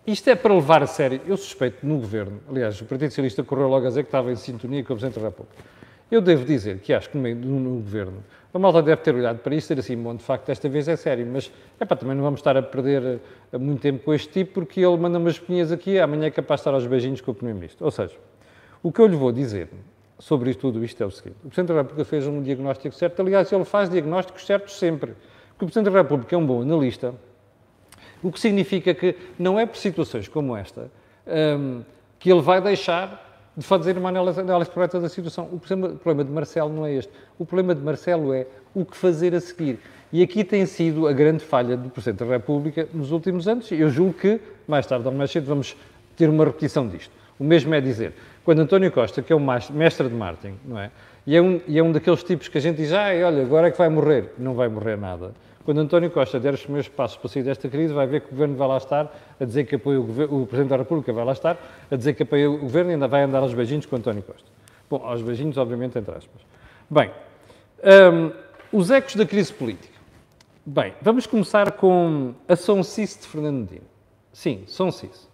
isto 0.06 0.30
é 0.30 0.36
para 0.36 0.54
levar 0.54 0.80
a 0.80 0.86
sério, 0.86 1.20
eu 1.26 1.36
suspeito 1.36 1.84
no 1.84 1.98
Governo, 1.98 2.40
aliás, 2.48 2.80
o 2.80 2.84
Partido 2.84 3.10
Socialista 3.10 3.42
correu 3.42 3.66
logo 3.66 3.84
a 3.84 3.88
dizer 3.88 4.04
que 4.04 4.08
estava 4.08 4.30
em 4.30 4.36
sintonia 4.36 4.84
com 4.84 4.92
o 4.92 4.96
Presidente 4.96 5.18
da 5.20 5.26
República. 5.26 5.56
Eu 6.08 6.20
devo 6.20 6.44
dizer 6.44 6.78
que 6.78 6.92
acho 6.92 7.10
que 7.10 7.16
no, 7.16 7.22
meio, 7.24 7.34
no, 7.34 7.58
no 7.58 7.80
governo 7.80 8.22
a 8.54 8.58
malta 8.60 8.80
deve 8.80 9.02
ter 9.02 9.12
olhado 9.12 9.38
para 9.38 9.52
isso 9.56 9.72
e 9.72 9.74
dizer 9.74 9.92
assim, 9.92 10.00
bom, 10.00 10.14
de 10.14 10.22
facto, 10.22 10.46
desta 10.46 10.68
vez 10.68 10.86
é 10.86 10.94
sério, 10.94 11.26
mas 11.26 11.50
é 11.80 11.84
para 11.84 11.96
também 11.96 12.14
não 12.14 12.22
vamos 12.22 12.38
estar 12.38 12.56
a 12.56 12.62
perder 12.62 13.18
eh, 13.52 13.58
muito 13.58 13.80
tempo 13.80 14.04
com 14.04 14.14
este 14.14 14.28
tipo, 14.28 14.52
porque 14.54 14.78
ele 14.78 14.96
manda 14.98 15.18
umas 15.18 15.32
espinhas 15.32 15.72
aqui, 15.72 15.98
amanhã 15.98 16.26
é 16.26 16.30
capaz 16.30 16.60
de 16.60 16.62
estar 16.62 16.74
aos 16.74 16.86
beijinhos 16.86 17.20
com 17.20 17.32
o 17.32 17.34
Primeiro-Ministro. 17.34 17.84
Ou 17.84 17.90
seja, 17.90 18.14
o 18.84 18.92
que 18.92 19.00
eu 19.00 19.08
lhe 19.08 19.16
vou 19.16 19.32
dizer 19.32 19.68
sobre 20.20 20.50
isto 20.50 20.60
tudo 20.60 20.84
isto 20.84 21.02
é 21.02 21.06
o 21.06 21.10
seguinte: 21.10 21.36
o 21.44 21.48
Presidente 21.48 21.68
da 21.68 21.82
República 21.82 22.04
fez 22.04 22.26
um 22.28 22.40
diagnóstico 22.40 22.94
certo, 22.94 23.20
aliás, 23.20 23.50
ele 23.50 23.64
faz 23.64 23.90
diagnósticos 23.90 24.46
certos 24.46 24.78
sempre, 24.78 25.14
porque 25.60 25.66
o 25.66 25.68
Presidente 25.68 25.92
da 25.92 25.98
República 25.98 26.34
é 26.34 26.38
um 26.38 26.46
bom 26.46 26.62
analista, 26.62 27.14
o 28.22 28.32
que 28.32 28.40
significa 28.40 28.94
que 28.94 29.14
não 29.38 29.60
é 29.60 29.66
por 29.66 29.76
situações 29.76 30.26
como 30.26 30.56
esta 30.56 30.90
um, 31.58 31.82
que 32.18 32.32
ele 32.32 32.40
vai 32.40 32.62
deixar 32.62 33.50
de 33.54 33.62
fazer 33.62 33.98
uma 33.98 34.08
análise, 34.08 34.40
análise 34.40 34.70
correta 34.70 34.98
da 34.98 35.08
situação. 35.08 35.50
O 35.52 35.58
problema 35.58 36.24
de 36.24 36.30
Marcelo 36.30 36.72
não 36.72 36.86
é 36.86 36.94
este. 36.94 37.12
O 37.38 37.44
problema 37.44 37.74
de 37.74 37.82
Marcelo 37.82 38.32
é 38.32 38.46
o 38.74 38.86
que 38.86 38.96
fazer 38.96 39.34
a 39.34 39.40
seguir. 39.40 39.78
E 40.10 40.22
aqui 40.22 40.44
tem 40.44 40.64
sido 40.64 41.06
a 41.06 41.12
grande 41.12 41.44
falha 41.44 41.76
do 41.76 41.90
Presidente 41.90 42.24
da 42.24 42.26
República 42.26 42.88
nos 42.94 43.12
últimos 43.12 43.46
anos, 43.46 43.70
e 43.70 43.80
eu 43.80 43.90
julgo 43.90 44.14
que, 44.14 44.40
mais 44.66 44.86
tarde 44.86 45.06
ou 45.06 45.12
mais 45.12 45.30
cedo, 45.30 45.46
vamos 45.46 45.76
ter 46.16 46.30
uma 46.30 46.44
repetição 46.44 46.88
disto. 46.88 47.12
O 47.38 47.44
mesmo 47.44 47.74
é 47.74 47.80
dizer, 47.82 48.14
quando 48.44 48.60
António 48.60 48.90
Costa, 48.90 49.20
que 49.20 49.32
é 49.32 49.36
um 49.36 49.46
mestre 49.72 50.08
de 50.08 50.14
marketing, 50.14 50.56
não 50.64 50.78
é? 50.78 50.90
E 51.26 51.36
é 51.36 51.42
um, 51.42 51.60
e 51.68 51.78
é 51.78 51.82
um 51.82 51.92
daqueles 51.92 52.22
tipos 52.22 52.48
que 52.48 52.58
a 52.58 52.60
gente 52.60 52.76
diz, 52.76 52.92
ah, 52.92 53.08
olha, 53.24 53.42
agora 53.42 53.68
é 53.68 53.70
que 53.70 53.78
vai 53.78 53.88
morrer. 53.88 54.32
Não 54.38 54.54
vai 54.54 54.68
morrer 54.68 54.96
nada. 54.96 55.32
Quando 55.64 55.78
António 55.80 56.10
Costa 56.10 56.40
der 56.40 56.54
os 56.54 56.62
primeiros 56.62 56.88
passos 56.88 57.18
para 57.18 57.28
sair 57.28 57.42
desta 57.42 57.68
crise, 57.68 57.92
vai 57.92 58.06
ver 58.06 58.22
que 58.22 58.28
o 58.28 58.30
Governo 58.30 58.56
vai 58.56 58.66
lá 58.66 58.76
estar 58.78 59.14
a 59.38 59.44
dizer 59.44 59.64
que 59.64 59.74
apoia 59.74 60.00
o, 60.00 60.04
governo, 60.04 60.42
o 60.42 60.46
Presidente 60.46 60.70
da 60.70 60.76
República 60.76 61.12
vai 61.12 61.24
lá 61.24 61.32
estar 61.32 61.58
a 61.90 61.96
dizer 61.96 62.14
que 62.14 62.22
apoia 62.22 62.50
o 62.50 62.58
Governo 62.58 62.90
e 62.90 62.94
ainda 62.94 63.06
vai 63.06 63.22
andar 63.22 63.40
aos 63.42 63.52
beijinhos 63.52 63.84
com 63.84 63.96
António 63.96 64.22
Costa. 64.22 64.48
Bom, 64.88 65.02
aos 65.04 65.20
beijinhos, 65.20 65.58
obviamente, 65.58 65.98
entre 65.98 66.14
aspas. 66.14 66.42
Bem, 66.88 67.10
um, 68.12 68.32
os 68.72 68.90
ecos 68.90 69.14
da 69.14 69.26
crise 69.26 69.52
política. 69.52 70.00
Bem, 70.64 70.94
vamos 71.02 71.26
começar 71.26 71.72
com 71.72 72.34
a 72.48 72.56
sonsice 72.56 73.20
de 73.20 73.26
Fernando 73.26 73.60
Medina. 73.60 73.86
Sim, 74.32 74.64
sonsice. 74.66 75.28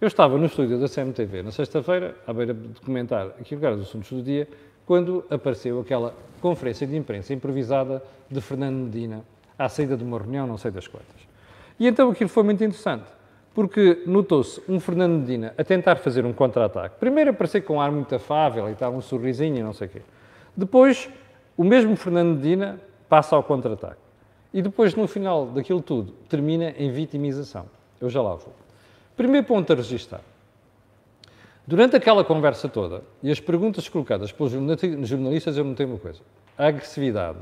Eu 0.00 0.08
estava 0.08 0.36
no 0.36 0.46
estúdio 0.46 0.80
da 0.80 0.88
CMTV 0.88 1.44
na 1.44 1.52
sexta-feira, 1.52 2.16
à 2.26 2.32
beira 2.32 2.52
de 2.52 2.80
comentar 2.80 3.28
aquilo 3.40 3.60
que 3.60 3.66
eram 3.66 3.76
os 3.76 3.82
assuntos 3.82 4.10
do 4.10 4.22
dia, 4.22 4.48
quando 4.84 5.24
apareceu 5.30 5.78
aquela 5.80 6.14
conferência 6.40 6.86
de 6.86 6.96
imprensa 6.96 7.32
improvisada 7.32 8.02
de 8.28 8.40
Fernando 8.40 8.76
Medina 8.76 9.22
à 9.64 9.68
saída 9.68 9.96
de 9.96 10.04
uma 10.04 10.18
reunião, 10.18 10.46
não 10.46 10.58
sei 10.58 10.70
das 10.70 10.86
quantas. 10.86 11.20
E 11.78 11.86
então 11.86 12.10
aquilo 12.10 12.28
foi 12.28 12.42
muito 12.42 12.62
interessante, 12.62 13.06
porque 13.54 14.02
notou-se 14.06 14.62
um 14.68 14.78
Fernando 14.78 15.20
Medina 15.20 15.54
a 15.56 15.64
tentar 15.64 15.96
fazer 15.96 16.24
um 16.24 16.32
contra-ataque. 16.32 16.96
Primeiro 16.98 17.30
aparecer 17.30 17.62
com 17.62 17.76
um 17.76 17.80
ar 17.80 17.90
muito 17.90 18.14
afável 18.14 18.68
e 18.70 18.74
tal, 18.74 18.92
um 18.92 19.00
sorrisinho 19.00 19.58
e 19.58 19.62
não 19.62 19.72
sei 19.72 19.88
o 19.88 19.90
quê. 19.90 20.02
Depois, 20.56 21.08
o 21.56 21.64
mesmo 21.64 21.96
Fernando 21.96 22.36
Medina 22.36 22.80
passa 23.08 23.36
ao 23.36 23.42
contra-ataque. 23.42 24.00
E 24.52 24.60
depois, 24.60 24.94
no 24.94 25.06
final 25.06 25.46
daquilo 25.46 25.80
tudo, 25.80 26.12
termina 26.28 26.74
em 26.76 26.90
vitimização. 26.90 27.66
Eu 28.00 28.10
já 28.10 28.20
lá 28.20 28.34
vou. 28.34 28.52
Primeiro 29.16 29.46
ponto 29.46 29.72
a 29.72 29.76
registrar. 29.76 30.20
Durante 31.66 31.94
aquela 31.94 32.24
conversa 32.24 32.68
toda 32.68 33.02
e 33.22 33.30
as 33.30 33.38
perguntas 33.38 33.88
colocadas 33.88 34.32
pelos 34.32 34.52
jornalistas, 35.08 35.56
eu 35.56 35.64
notei 35.64 35.86
uma 35.86 35.98
coisa. 35.98 36.20
A 36.58 36.66
agressividade, 36.66 37.38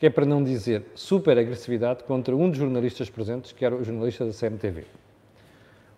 que 0.00 0.06
é 0.06 0.10
para 0.10 0.24
não 0.24 0.42
dizer 0.42 0.82
super 0.94 1.36
agressividade, 1.36 2.04
contra 2.04 2.34
um 2.34 2.48
dos 2.48 2.58
jornalistas 2.58 3.10
presentes, 3.10 3.52
que 3.52 3.62
era 3.62 3.76
o 3.76 3.84
jornalista 3.84 4.24
da 4.24 4.32
CMTV. 4.32 4.86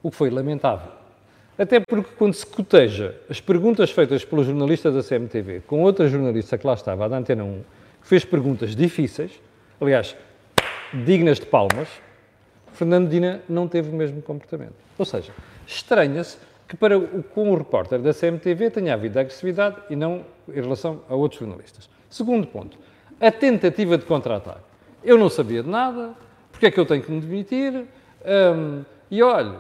O 0.03 0.11
que 0.11 0.17
foi 0.17 0.29
lamentável. 0.29 0.91
Até 1.57 1.79
porque 1.79 2.11
quando 2.19 2.35
se 2.35 2.45
coteja 2.45 3.15
as 3.31 3.41
perguntas 3.41 3.93
feitas 3.93 4.25
pelo 4.25 4.43
jornalista 4.43 4.91
da 4.91 5.05
CMTV 5.05 5.63
com 5.69 5.85
outra 5.85 6.09
jornalista 6.09 6.59
que 6.59 6.67
lá 6.67 6.75
estava, 6.75 7.05
a 7.05 7.09
da 7.09 7.19
Antena 7.19 7.45
1, 7.45 7.63
que 8.03 8.09
fez 8.09 8.25
perguntas 8.25 8.75
difíceis, 8.75 9.41
aliás, 9.81 10.17
dignas 10.93 11.39
de 11.39 11.47
palmas, 11.47 11.89
Fernando 12.73 13.09
Dina 13.09 13.41
não 13.49 13.69
teve 13.69 13.89
o 13.89 13.95
mesmo 13.95 14.21
comportamento. 14.21 14.75
Ou 14.99 15.05
seja, 15.05 15.33
estranha-se 15.65 16.39
que 16.67 16.77
para 16.77 16.99
o, 16.99 17.23
com 17.23 17.53
o 17.53 17.57
repórter 17.57 18.01
da 18.01 18.13
CMTV 18.13 18.69
tenha 18.69 18.95
havido 18.95 19.21
agressividade 19.21 19.77
e 19.89 19.95
não 19.95 20.25
em 20.49 20.61
relação 20.61 21.03
a 21.09 21.15
outros 21.15 21.39
jornalistas. 21.39 21.89
Segundo 22.11 22.49
ponto, 22.49 22.77
a 23.23 23.31
tentativa 23.31 23.97
de 23.97 24.05
contra-ataque. 24.05 24.65
Eu 25.05 25.17
não 25.17 25.29
sabia 25.29 25.63
de 25.63 25.69
nada, 25.69 26.13
porque 26.51 26.67
é 26.67 26.71
que 26.73 26.81
eu 26.81 26.85
tenho 26.85 27.01
que 27.01 27.11
me 27.11 27.21
demitir? 27.21 27.85
Um, 28.25 28.85
e 29.09 29.23
olha, 29.23 29.59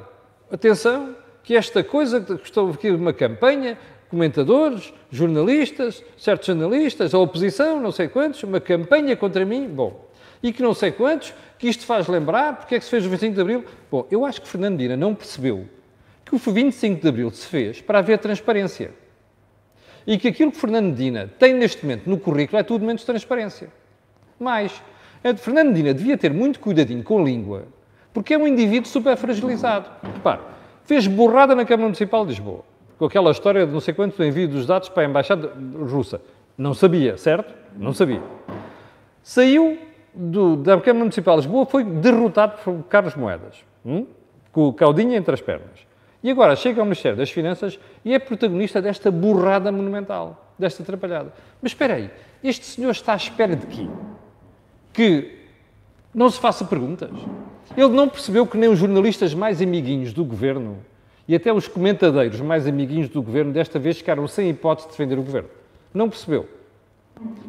atenção, 0.50 1.14
que 1.44 1.54
esta 1.54 1.84
coisa, 1.84 2.20
que 2.20 2.32
estou 2.42 2.70
aqui 2.70 2.90
uma 2.90 3.12
campanha, 3.12 3.78
comentadores, 4.10 4.92
jornalistas, 5.12 6.02
certos 6.18 6.48
jornalistas, 6.48 7.14
a 7.14 7.18
oposição, 7.20 7.80
não 7.80 7.92
sei 7.92 8.08
quantos, 8.08 8.42
uma 8.42 8.58
campanha 8.58 9.16
contra 9.16 9.44
mim, 9.44 9.68
bom, 9.68 10.10
e 10.42 10.52
que 10.52 10.60
não 10.60 10.74
sei 10.74 10.90
quantos, 10.90 11.32
que 11.56 11.68
isto 11.68 11.86
faz 11.86 12.08
lembrar, 12.08 12.56
porque 12.56 12.74
é 12.74 12.78
que 12.80 12.84
se 12.84 12.90
fez 12.90 13.06
o 13.06 13.10
25 13.10 13.32
de 13.32 13.40
Abril. 13.40 13.64
Bom, 13.88 14.08
eu 14.10 14.26
acho 14.26 14.42
que 14.42 14.48
Fernando 14.48 14.76
Dina 14.76 14.96
não 14.96 15.14
percebeu 15.14 15.68
que 16.24 16.34
o 16.34 16.38
25 16.38 17.00
de 17.00 17.08
Abril 17.08 17.30
se 17.30 17.46
fez 17.46 17.80
para 17.80 18.00
haver 18.00 18.18
transparência 18.18 18.90
e 20.06 20.18
que 20.18 20.28
aquilo 20.28 20.50
que 20.50 20.58
Fernando 20.58 20.86
Medina 20.86 21.30
tem 21.38 21.54
neste 21.54 21.84
momento 21.84 22.08
no 22.08 22.18
currículo 22.18 22.58
é 22.58 22.62
tudo 22.62 22.84
menos 22.84 23.04
transparência. 23.04 23.68
Mais, 24.38 24.82
Fernando 25.36 25.68
Medina 25.68 25.94
devia 25.94 26.18
ter 26.18 26.32
muito 26.32 26.58
cuidadinho 26.58 27.02
com 27.02 27.20
a 27.20 27.24
língua, 27.24 27.64
porque 28.12 28.34
é 28.34 28.38
um 28.38 28.46
indivíduo 28.46 28.88
super 28.88 29.16
fragilizado. 29.16 29.88
Repare, 30.02 30.40
fez 30.84 31.06
borrada 31.06 31.54
na 31.54 31.64
Câmara 31.64 31.84
Municipal 31.84 32.24
de 32.24 32.30
Lisboa, 32.30 32.64
com 32.98 33.04
aquela 33.04 33.30
história 33.30 33.66
de 33.66 33.72
não 33.72 33.80
sei 33.80 33.94
quanto 33.94 34.22
envio 34.22 34.48
dos 34.48 34.66
dados 34.66 34.88
para 34.88 35.04
a 35.04 35.06
Embaixada 35.06 35.52
Russa. 35.78 36.20
Não 36.58 36.74
sabia, 36.74 37.16
certo? 37.16 37.54
Não 37.76 37.92
sabia. 37.92 38.22
Saiu 39.22 39.78
do, 40.12 40.56
da 40.56 40.80
Câmara 40.80 41.04
Municipal 41.04 41.36
de 41.36 41.42
Lisboa, 41.46 41.66
foi 41.66 41.84
derrotado 41.84 42.58
por 42.62 42.82
Carlos 42.84 43.14
Moedas, 43.14 43.64
hum? 43.86 44.06
com 44.50 44.68
o 44.68 44.72
caudinho 44.72 45.14
entre 45.14 45.32
as 45.32 45.40
pernas. 45.40 45.91
E 46.22 46.30
agora 46.30 46.54
chega 46.54 46.80
ao 46.80 46.84
Ministério 46.84 47.18
das 47.18 47.30
Finanças 47.30 47.78
e 48.04 48.14
é 48.14 48.18
protagonista 48.18 48.80
desta 48.80 49.10
burrada 49.10 49.72
monumental, 49.72 50.54
desta 50.58 50.82
atrapalhada. 50.82 51.32
Mas 51.60 51.72
espera 51.72 51.94
aí, 51.94 52.10
este 52.44 52.64
senhor 52.64 52.90
está 52.90 53.14
à 53.14 53.16
espera 53.16 53.56
de 53.56 53.66
quê? 53.66 53.88
Que 54.92 55.38
Não 56.14 56.30
se 56.30 56.38
faça 56.38 56.64
perguntas. 56.64 57.10
Ele 57.76 57.88
não 57.88 58.08
percebeu 58.08 58.46
que 58.46 58.58
nem 58.58 58.68
os 58.68 58.78
jornalistas 58.78 59.32
mais 59.32 59.62
amiguinhos 59.62 60.12
do 60.12 60.24
governo 60.24 60.78
e 61.26 61.34
até 61.34 61.52
os 61.52 61.66
comentadeiros 61.66 62.40
mais 62.40 62.66
amiguinhos 62.66 63.08
do 63.08 63.22
governo 63.22 63.52
desta 63.52 63.78
vez 63.78 63.96
ficaram 63.96 64.28
sem 64.28 64.50
hipótese 64.50 64.88
de 64.88 64.92
defender 64.92 65.18
o 65.18 65.22
governo. 65.22 65.48
Não 65.94 66.10
percebeu. 66.10 66.46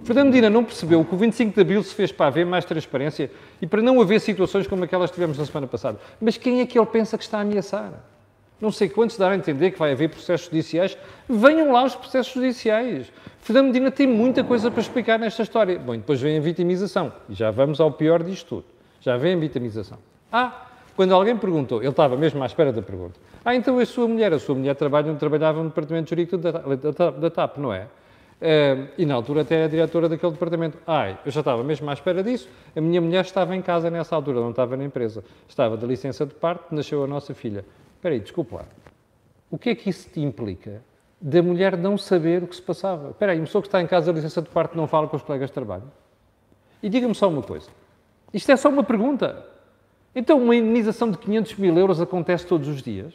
Fernando 0.04 0.28
Medina 0.28 0.50
não 0.50 0.64
percebeu 0.64 1.04
que 1.04 1.14
o 1.14 1.18
25 1.18 1.54
de 1.54 1.62
Abril 1.62 1.84
se 1.84 1.94
fez 1.94 2.12
para 2.12 2.28
haver 2.28 2.46
mais 2.46 2.64
transparência 2.64 3.30
e 3.62 3.68
para 3.68 3.82
não 3.82 4.00
haver 4.00 4.20
situações 4.22 4.68
como 4.68 4.84
aquelas 4.84 5.10
que 5.10 5.16
tivemos 5.16 5.38
na 5.38 5.46
semana 5.46 5.68
passada. 5.68 6.00
Mas 6.22 6.38
quem 6.38 6.62
é 6.62 6.66
que 6.66 6.78
ele 6.78 6.86
pensa 6.86 7.18
que 7.18 7.24
está 7.24 7.40
a 7.40 7.42
ameaçar? 7.42 7.92
Não 8.64 8.72
sei 8.72 8.88
quantos 8.88 9.18
darão 9.18 9.34
a 9.34 9.36
entender 9.36 9.72
que 9.72 9.78
vai 9.78 9.92
haver 9.92 10.08
processos 10.08 10.46
judiciais. 10.46 10.98
Venham 11.28 11.74
lá 11.74 11.84
os 11.84 11.96
processos 11.96 12.34
judiciais. 12.34 13.12
Fernando 13.42 13.66
Medina 13.66 13.92
tem 13.92 14.08
muita 14.08 14.42
coisa 14.42 14.72
para 14.72 14.80
explicar 14.80 15.20
nesta 15.20 15.44
história. 15.44 15.78
Bom, 15.78 15.92
depois 15.98 16.22
vem 16.22 16.38
a 16.38 16.40
vitimização. 16.40 17.12
E 17.28 17.34
já 17.34 17.52
vamos 17.52 17.82
ao 17.82 17.92
pior 17.92 18.24
disto 18.24 18.48
tudo. 18.48 18.66
Já 19.02 19.18
vem 19.18 19.34
a 19.34 19.38
vitimização. 19.38 19.98
Ah, 20.32 20.68
quando 20.96 21.14
alguém 21.14 21.36
perguntou, 21.36 21.82
ele 21.82 21.90
estava 21.90 22.16
mesmo 22.16 22.42
à 22.42 22.46
espera 22.46 22.72
da 22.72 22.82
pergunta. 22.82 23.20
Ah, 23.44 23.54
então 23.54 23.78
a 23.80 23.86
sua 23.86 24.08
mulher, 24.08 24.32
a 24.32 24.40
sua 24.40 24.56
mulher 24.56 24.78
trabalha, 24.78 25.14
trabalhava 25.16 25.62
no 25.62 25.68
departamento 25.68 26.12
jurídico 26.12 26.38
da, 26.38 26.52
da, 26.52 27.12
da 27.12 27.30
TAP, 27.30 27.58
não 27.58 27.74
é? 27.74 27.82
Uh, 27.82 28.88
e 28.98 29.06
na 29.06 29.14
altura 29.14 29.42
até 29.42 29.56
era 29.56 29.68
diretora 29.68 30.08
daquele 30.08 30.32
departamento. 30.32 30.78
Ai, 30.88 31.18
eu 31.26 31.32
já 31.34 31.42
estava 31.42 31.62
mesmo 31.66 31.90
à 31.90 31.94
espera 31.94 32.24
disso. 32.24 32.48
A 32.74 32.80
minha 32.80 33.02
mulher 33.02 33.26
estava 33.26 33.54
em 33.58 33.62
casa 33.62 33.90
nessa 33.90 34.16
altura, 34.16 34.40
não 34.40 34.52
estava 34.52 34.78
na 34.78 34.86
empresa. 34.86 35.22
Estava 35.50 35.76
de 35.76 35.86
licença 35.86 36.26
de 36.26 36.34
parte, 36.34 36.64
nasceu 36.72 37.04
a 37.04 37.08
nossa 37.08 37.34
filha. 37.34 37.66
Espera 38.04 38.16
aí, 38.16 38.20
desculpa 38.20 38.58
lá. 38.58 38.66
O 39.50 39.58
que 39.58 39.70
é 39.70 39.76
que 39.76 39.90
isso 39.90 40.10
te 40.10 40.20
implica 40.20 40.84
da 41.22 41.42
mulher 41.42 41.78
não 41.78 41.98
saber 41.98 42.44
o 42.44 42.48
que 42.48 42.56
se 42.58 42.62
passava? 42.62 43.12
Espera 43.12 43.32
aí, 43.32 43.40
uma 43.40 43.46
pessoa 43.46 43.62
que 43.62 43.70
está 43.70 43.82
em 43.82 43.88
casa 43.88 44.12
de 44.12 44.20
licença 44.20 44.42
de 44.42 44.50
parte 44.50 44.76
não 44.76 44.90
fala 44.90 45.08
com 45.08 45.16
os 45.16 45.24
colegas 45.24 45.50
de 45.50 45.54
trabalho? 45.54 45.90
E 46.82 46.90
diga-me 46.90 47.16
só 47.16 47.30
uma 47.30 47.42
coisa. 47.42 47.70
Isto 48.34 48.52
é 48.52 48.58
só 48.58 48.68
uma 48.68 48.84
pergunta. 48.84 49.48
Então, 50.14 50.38
uma 50.38 50.54
indenização 50.54 51.10
de 51.10 51.18
500 51.18 51.56
mil 51.56 51.78
euros 51.78 52.02
acontece 52.02 52.46
todos 52.46 52.68
os 52.68 52.84
dias 52.84 53.14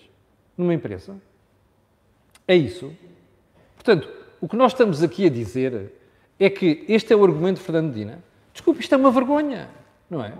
numa 0.57 0.72
empresa? 0.72 1.14
É 2.46 2.57
isso? 2.57 2.90
Portanto, 3.74 4.09
o 4.40 4.48
que 4.48 4.57
nós 4.57 4.72
estamos 4.72 5.03
aqui 5.03 5.27
a 5.27 5.31
dizer 5.31 5.92
é 6.40 6.48
que 6.48 6.87
este 6.88 7.12
é 7.12 7.16
o 7.16 7.22
argumento 7.22 7.59
de 7.59 7.62
Fernando 7.62 7.92
Dina. 7.92 8.24
Desculpe, 8.55 8.81
isto 8.81 8.94
é 8.94 8.96
uma 8.96 9.11
vergonha, 9.11 9.68
não 10.11 10.25
é? 10.25 10.33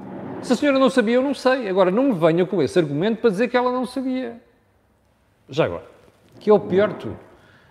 Se 0.42 0.52
a 0.52 0.57
senhora 0.57 0.78
não 0.78 0.88
sabia, 0.88 1.16
eu 1.16 1.22
não 1.22 1.35
sei. 1.35 1.68
Agora, 1.68 1.90
não 1.90 2.04
me 2.04 2.14
venha 2.14 2.46
com 2.46 2.62
esse 2.62 2.78
argumento 2.78 3.20
para 3.20 3.31
dizer 3.31 3.48
que 3.48 3.57
ela 3.57 3.72
não 3.72 3.85
sabia. 3.87 4.40
Já 5.48 5.64
agora, 5.64 5.85
que 6.38 6.50
é 6.50 6.52
o 6.52 6.61
pior 6.61 6.88
de 6.90 6.94
tudo. 6.96 7.18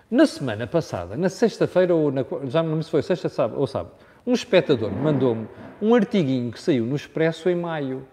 Na 0.10 0.26
semana 0.26 0.66
passada, 0.66 1.18
na 1.18 1.30
sexta-feira, 1.30 1.94
ou 1.94 2.12
na, 2.12 2.26
já 2.46 2.64
não 2.64 2.78
me 2.78 2.84
se 2.84 2.90
foi 2.90 3.02
sexta 3.02 3.30
ou 3.56 3.68
sábado, 3.68 3.92
um 4.26 4.34
espectador 4.34 4.92
mandou-me 4.92 5.48
um 5.82 5.94
artiguinho 5.94 6.52
que 6.52 6.60
saiu 6.60 6.86
no 6.86 6.96
Expresso 6.96 7.50
em 7.50 7.56
maio. 7.56 8.06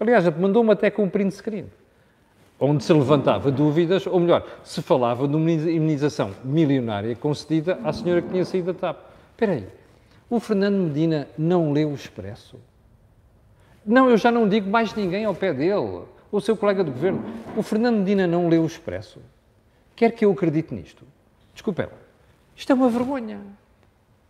Aliás, 0.00 0.24
mandou-me 0.36 0.72
até 0.72 0.90
com 0.90 1.04
um 1.04 1.08
print 1.08 1.34
screen 1.34 1.66
onde 2.64 2.84
se 2.84 2.92
levantava 2.92 3.50
dúvidas, 3.50 4.06
ou 4.06 4.20
melhor, 4.20 4.46
se 4.62 4.80
falava 4.80 5.26
de 5.26 5.34
uma 5.34 5.50
imunização 5.50 6.30
milionária 6.44 7.16
concedida 7.16 7.76
à 7.82 7.92
senhora 7.92 8.22
que 8.22 8.28
tinha 8.28 8.44
saído 8.44 8.72
da 8.72 8.78
TAP. 8.78 8.98
Espera 9.32 9.52
aí, 9.52 9.66
o 10.30 10.38
Fernando 10.38 10.76
Medina 10.76 11.26
não 11.36 11.72
leu 11.72 11.90
o 11.90 11.94
Expresso? 11.94 12.56
Não, 13.84 14.08
eu 14.08 14.16
já 14.16 14.30
não 14.30 14.48
digo 14.48 14.70
mais 14.70 14.94
ninguém 14.94 15.24
ao 15.24 15.34
pé 15.34 15.52
dele, 15.52 16.02
o 16.30 16.40
seu 16.40 16.56
colega 16.56 16.84
de 16.84 16.90
governo. 16.90 17.24
O 17.56 17.62
Fernando 17.62 17.98
Medina 17.98 18.26
não 18.26 18.48
leu 18.48 18.62
o 18.62 18.66
Expresso. 18.66 19.20
Quer 19.96 20.12
que 20.12 20.24
eu 20.24 20.32
acredite 20.32 20.74
nisto? 20.74 21.04
Desculpe 21.52 21.82
lá. 21.82 21.88
Isto 22.56 22.72
é 22.72 22.74
uma 22.74 22.88
vergonha. 22.88 23.40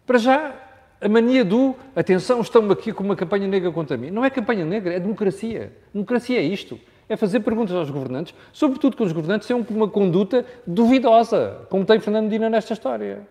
Para 0.06 0.18
já, 0.18 0.54
a 1.00 1.08
mania 1.08 1.44
do 1.44 1.74
atenção, 1.94 2.40
estão 2.40 2.70
aqui 2.70 2.92
com 2.92 3.04
uma 3.04 3.14
campanha 3.14 3.46
negra 3.46 3.70
contra 3.70 3.96
mim. 3.96 4.10
Não 4.10 4.24
é 4.24 4.30
campanha 4.30 4.64
negra, 4.64 4.94
é 4.94 5.00
democracia. 5.00 5.72
Democracia 5.92 6.38
é 6.38 6.42
isto 6.42 6.78
é 7.12 7.16
fazer 7.16 7.40
perguntas 7.40 7.74
aos 7.76 7.90
governantes, 7.90 8.34
sobretudo 8.52 8.96
que 8.96 9.02
os 9.02 9.12
governantes 9.12 9.46
tenham 9.46 9.64
uma 9.70 9.88
conduta 9.88 10.46
duvidosa, 10.66 11.66
como 11.68 11.84
tem 11.84 12.00
Fernando 12.00 12.24
Medina 12.24 12.48
nesta 12.48 12.72
história. 12.72 13.26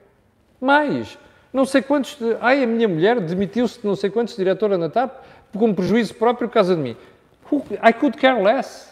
Mais, 0.59 1.17
não 1.51 1.65
sei 1.65 1.81
quantos. 1.81 2.17
Ai, 2.39 2.63
a 2.63 2.67
minha 2.67 2.87
mulher 2.87 3.19
demitiu-se 3.19 3.81
de 3.81 3.87
não 3.87 3.95
sei 3.95 4.09
quantos 4.09 4.35
diretora 4.35 4.77
na 4.77 4.89
TAP 4.89 5.23
com 5.57 5.73
prejuízo 5.73 6.15
próprio 6.15 6.47
por 6.47 6.53
causa 6.53 6.75
de 6.75 6.81
mim. 6.81 6.95
I 7.83 7.93
could 7.93 8.17
care 8.17 8.41
less. 8.41 8.91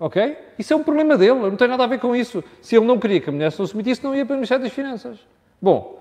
Ok? 0.00 0.38
Isso 0.58 0.72
é 0.72 0.76
um 0.76 0.84
problema 0.84 1.18
dele, 1.18 1.34
não 1.34 1.56
tem 1.56 1.66
nada 1.66 1.84
a 1.84 1.86
ver 1.86 1.98
com 1.98 2.14
isso. 2.14 2.42
Se 2.62 2.76
ele 2.76 2.86
não 2.86 2.98
queria 2.98 3.20
que 3.20 3.28
a 3.28 3.32
mulher 3.32 3.50
se 3.50 3.58
não 3.58 3.66
se 3.66 3.76
metisse, 3.76 4.02
não 4.04 4.14
ia 4.14 4.24
para 4.24 4.34
o 4.34 4.36
Ministério 4.36 4.62
das 4.62 4.72
Finanças. 4.72 5.18
Bom, 5.60 6.00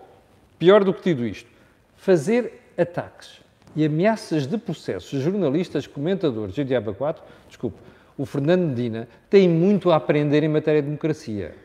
pior 0.59 0.83
do 0.83 0.93
que 0.93 1.01
tido 1.01 1.25
isto, 1.25 1.49
fazer 1.95 2.71
ataques 2.77 3.41
e 3.75 3.83
ameaças 3.83 4.45
de 4.45 4.57
processos, 4.57 5.19
jornalistas, 5.19 5.87
comentadores 5.87 6.55
e 6.57 6.63
diabo 6.63 6.93
4, 6.93 7.23
desculpe, 7.47 7.77
o 8.15 8.25
Fernando 8.25 8.67
Medina 8.67 9.07
tem 9.29 9.49
muito 9.49 9.91
a 9.91 9.95
aprender 9.95 10.43
em 10.43 10.47
matéria 10.47 10.81
de 10.81 10.87
democracia. 10.87 11.55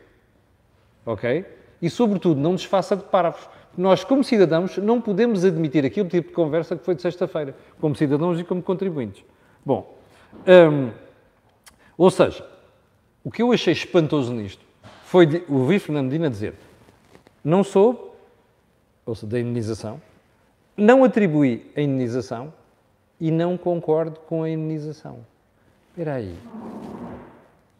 Ok? 1.05 1.45
E, 1.81 1.89
sobretudo, 1.89 2.39
não 2.39 2.53
nos 2.53 2.63
faça 2.63 2.95
de 2.95 3.03
parvos. 3.03 3.47
Nós, 3.77 4.03
como 4.03 4.23
cidadãos, 4.23 4.77
não 4.77 5.01
podemos 5.01 5.43
admitir 5.43 5.85
aquele 5.85 6.07
tipo 6.07 6.29
de 6.29 6.33
conversa 6.33 6.75
que 6.75 6.85
foi 6.85 6.95
de 6.95 7.01
sexta-feira, 7.01 7.55
como 7.79 7.95
cidadãos 7.95 8.39
e 8.39 8.43
como 8.43 8.61
contribuintes. 8.61 9.23
Bom, 9.65 9.97
hum, 10.47 10.91
ou 11.97 12.11
seja, 12.11 12.45
o 13.23 13.31
que 13.31 13.41
eu 13.41 13.51
achei 13.51 13.73
espantoso 13.73 14.33
nisto 14.33 14.63
foi 15.05 15.45
ouvir 15.49 15.79
Fernando 15.79 16.05
Medina 16.05 16.29
dizer 16.29 16.53
não 17.43 17.63
soube, 17.63 17.99
ou 19.05 19.13
seja, 19.15 19.27
da 19.27 19.39
indenização, 19.39 20.01
não 20.77 21.03
atribuí 21.03 21.69
a 21.75 21.81
indenização 21.81 22.53
e 23.19 23.29
não 23.29 23.57
concordo 23.57 24.19
com 24.21 24.43
a 24.43 24.49
indenização. 24.49 25.25
Espera 25.89 26.15
aí. 26.15 26.35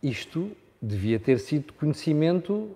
Isto 0.02 0.52
devia 0.82 1.20
ter 1.20 1.40
sido 1.40 1.74
conhecimento 1.74 2.70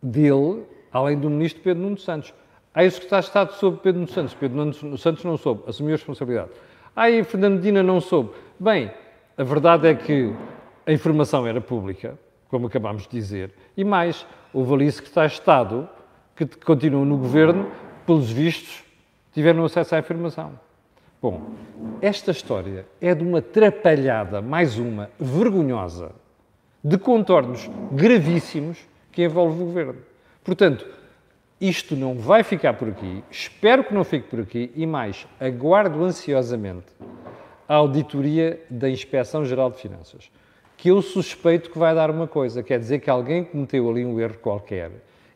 dele, 0.00 0.64
além 0.92 1.18
do 1.18 1.28
ministro 1.28 1.62
Pedro 1.62 1.82
Nuno 1.82 1.98
Santos. 1.98 2.32
Aí 2.74 2.86
o 2.86 2.90
secretário 2.90 3.22
de 3.22 3.28
Estado 3.28 3.52
soube 3.54 3.78
Pedro 3.82 4.00
Nuno 4.00 4.12
Santos. 4.12 4.34
Pedro 4.34 4.64
Nuno 4.64 4.98
Santos 4.98 5.24
não 5.24 5.36
soube, 5.36 5.62
assumiu 5.66 5.94
a 5.94 5.96
responsabilidade. 5.96 6.50
Aí 6.96 7.22
Fernando 7.24 7.56
Medina 7.56 7.82
não 7.82 8.00
soube. 8.00 8.30
Bem, 8.58 8.90
a 9.36 9.44
verdade 9.44 9.88
é 9.88 9.94
que 9.94 10.32
a 10.86 10.92
informação 10.92 11.46
era 11.46 11.60
pública, 11.60 12.18
como 12.48 12.66
acabámos 12.66 13.02
de 13.04 13.10
dizer, 13.10 13.50
e 13.76 13.84
mais, 13.84 14.26
houve 14.52 14.74
ali 14.74 14.92
secretários 14.92 15.32
de 15.32 15.38
Estado 15.38 15.88
que 16.34 16.46
continuam 16.46 17.04
no 17.04 17.16
governo, 17.16 17.70
pelos 18.06 18.30
vistos, 18.30 18.82
tiveram 19.32 19.64
acesso 19.64 19.94
à 19.94 19.98
informação. 19.98 20.58
Bom, 21.20 21.50
esta 22.00 22.30
história 22.30 22.84
é 23.00 23.14
de 23.14 23.22
uma 23.22 23.40
trapalhada, 23.40 24.42
mais 24.42 24.78
uma, 24.78 25.08
vergonhosa, 25.20 26.10
de 26.82 26.98
contornos 26.98 27.70
gravíssimos 27.92 28.78
que 29.12 29.22
envolve 29.22 29.62
o 29.62 29.66
governo. 29.66 30.00
Portanto, 30.42 30.84
isto 31.62 31.94
não 31.94 32.16
vai 32.16 32.42
ficar 32.42 32.74
por 32.74 32.88
aqui, 32.88 33.22
espero 33.30 33.84
que 33.84 33.94
não 33.94 34.02
fique 34.02 34.28
por 34.28 34.40
aqui 34.40 34.72
e 34.74 34.84
mais, 34.84 35.28
aguardo 35.38 36.02
ansiosamente 36.02 36.88
a 37.68 37.76
auditoria 37.76 38.60
da 38.68 38.90
Inspeção 38.90 39.44
Geral 39.44 39.70
de 39.70 39.78
Finanças, 39.78 40.28
que 40.76 40.90
eu 40.90 41.00
suspeito 41.00 41.70
que 41.70 41.78
vai 41.78 41.94
dar 41.94 42.10
uma 42.10 42.26
coisa, 42.26 42.64
quer 42.64 42.80
dizer 42.80 42.98
que 42.98 43.08
alguém 43.08 43.44
cometeu 43.44 43.88
ali 43.88 44.04
um 44.04 44.18
erro 44.18 44.38
qualquer, 44.42 44.90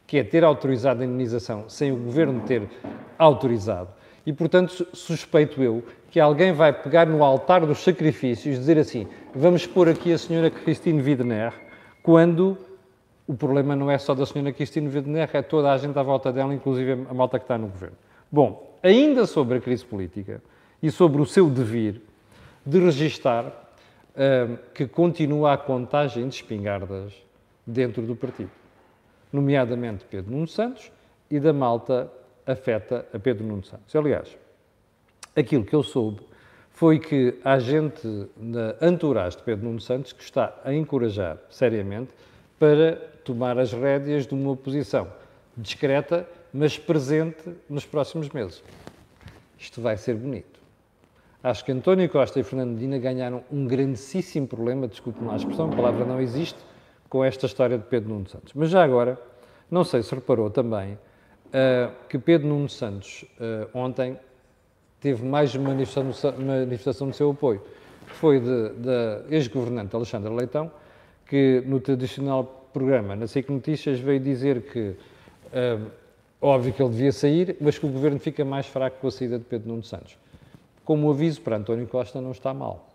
que 0.04 0.18
é 0.18 0.24
ter 0.24 0.42
autorizado 0.42 1.00
a 1.00 1.06
indenização 1.06 1.68
sem 1.68 1.92
o 1.92 1.96
governo 1.96 2.40
ter 2.40 2.68
autorizado. 3.16 3.90
E, 4.26 4.32
portanto, 4.32 4.84
suspeito 4.92 5.62
eu 5.62 5.84
que 6.10 6.18
alguém 6.18 6.52
vai 6.52 6.72
pegar 6.72 7.06
no 7.06 7.22
altar 7.22 7.64
dos 7.64 7.84
sacrifícios 7.84 8.56
e 8.56 8.58
dizer 8.58 8.78
assim: 8.78 9.06
vamos 9.32 9.64
pôr 9.64 9.88
aqui 9.88 10.12
a 10.12 10.18
senhora 10.18 10.50
Christine 10.50 11.00
Widner, 11.00 11.52
quando 12.02 12.58
o 13.26 13.34
problema 13.34 13.74
não 13.74 13.90
é 13.90 13.98
só 13.98 14.14
da 14.14 14.24
senhora 14.24 14.52
Christine 14.52 14.88
Widner, 14.88 15.28
é 15.32 15.42
toda 15.42 15.72
a 15.72 15.76
gente 15.76 15.98
à 15.98 16.02
volta 16.02 16.32
dela, 16.32 16.54
inclusive 16.54 16.92
a 16.92 17.14
malta 17.14 17.38
que 17.38 17.44
está 17.44 17.58
no 17.58 17.66
governo. 17.68 17.96
Bom, 18.30 18.76
ainda 18.82 19.26
sobre 19.26 19.58
a 19.58 19.60
crise 19.60 19.84
política 19.84 20.40
e 20.82 20.90
sobre 20.90 21.20
o 21.20 21.26
seu 21.26 21.50
devir 21.50 22.00
de 22.64 22.78
registar 22.78 23.46
uh, 23.46 24.58
que 24.74 24.86
continua 24.86 25.54
a 25.54 25.56
contagem 25.56 26.28
de 26.28 26.36
espingardas 26.36 27.12
dentro 27.66 28.02
do 28.02 28.14
partido, 28.14 28.50
nomeadamente 29.32 30.04
Pedro 30.04 30.32
Nuno 30.32 30.46
Santos 30.46 30.90
e 31.30 31.40
da 31.40 31.52
malta 31.52 32.10
afeta 32.46 33.06
a 33.12 33.18
Pedro 33.18 33.44
Nuno 33.44 33.64
Santos. 33.64 33.94
Aliás, 33.94 34.36
aquilo 35.34 35.64
que 35.64 35.74
eu 35.74 35.82
soube 35.82 36.20
foi 36.70 36.98
que 36.98 37.38
há 37.44 37.58
gente 37.58 38.28
na 38.36 38.76
entourage 38.82 39.36
de 39.36 39.42
Pedro 39.42 39.64
Nuno 39.64 39.80
Santos 39.80 40.12
que 40.12 40.22
está 40.22 40.54
a 40.64 40.72
encorajar 40.72 41.38
seriamente 41.50 42.12
para 42.58 42.96
tomar 43.24 43.58
as 43.58 43.72
rédeas 43.72 44.26
de 44.26 44.34
uma 44.34 44.52
oposição 44.52 45.08
discreta, 45.56 46.28
mas 46.52 46.78
presente 46.78 47.50
nos 47.68 47.86
próximos 47.86 48.28
meses. 48.30 48.62
Isto 49.58 49.80
vai 49.80 49.96
ser 49.96 50.14
bonito. 50.14 50.60
Acho 51.42 51.64
que 51.64 51.72
António 51.72 52.08
Costa 52.08 52.40
e 52.40 52.42
Fernando 52.42 52.72
Medina 52.72 52.98
ganharam 52.98 53.44
um 53.50 53.66
grandíssimo 53.66 54.46
problema, 54.46 54.88
desculpe-me 54.88 55.30
a 55.30 55.36
expressão, 55.36 55.70
a 55.70 55.76
palavra 55.76 56.04
não 56.04 56.20
existe, 56.20 56.58
com 57.08 57.24
esta 57.24 57.46
história 57.46 57.78
de 57.78 57.84
Pedro 57.84 58.10
Nuno 58.10 58.28
Santos. 58.28 58.52
Mas 58.54 58.70
já 58.70 58.82
agora, 58.82 59.18
não 59.70 59.84
sei 59.84 60.02
se 60.02 60.14
reparou 60.14 60.50
também 60.50 60.94
uh, 60.94 61.92
que 62.08 62.18
Pedro 62.18 62.48
Nuno 62.48 62.68
Santos 62.68 63.24
uh, 63.38 63.78
ontem 63.78 64.18
teve 65.00 65.24
mais 65.24 65.54
uma 65.54 65.70
manifestação, 65.70 66.34
manifestação 66.38 67.08
do 67.08 67.14
seu 67.14 67.30
apoio, 67.30 67.62
que 68.06 68.14
foi 68.14 68.40
da 68.40 69.22
ex-governante 69.30 69.94
Alexandra 69.94 70.32
Leitão, 70.32 70.70
que 71.26 71.62
no 71.66 71.80
tradicional 71.80 72.68
programa 72.72 73.16
na 73.16 73.26
SIC 73.26 73.48
Notícias 73.50 73.98
veio 73.98 74.20
dizer 74.20 74.62
que, 74.62 74.90
uh, 74.90 75.90
óbvio 76.40 76.72
que 76.72 76.82
ele 76.82 76.90
devia 76.90 77.12
sair, 77.12 77.56
mas 77.60 77.78
que 77.78 77.86
o 77.86 77.88
governo 77.88 78.18
fica 78.18 78.44
mais 78.44 78.66
fraco 78.66 78.98
com 79.00 79.08
a 79.08 79.10
saída 79.10 79.38
de 79.38 79.44
Pedro 79.44 79.68
Nuno 79.68 79.82
Santos. 79.82 80.16
Como 80.84 81.10
aviso 81.10 81.40
para 81.40 81.56
António 81.56 81.86
Costa 81.86 82.20
não 82.20 82.30
está 82.30 82.52
mal. 82.54 82.88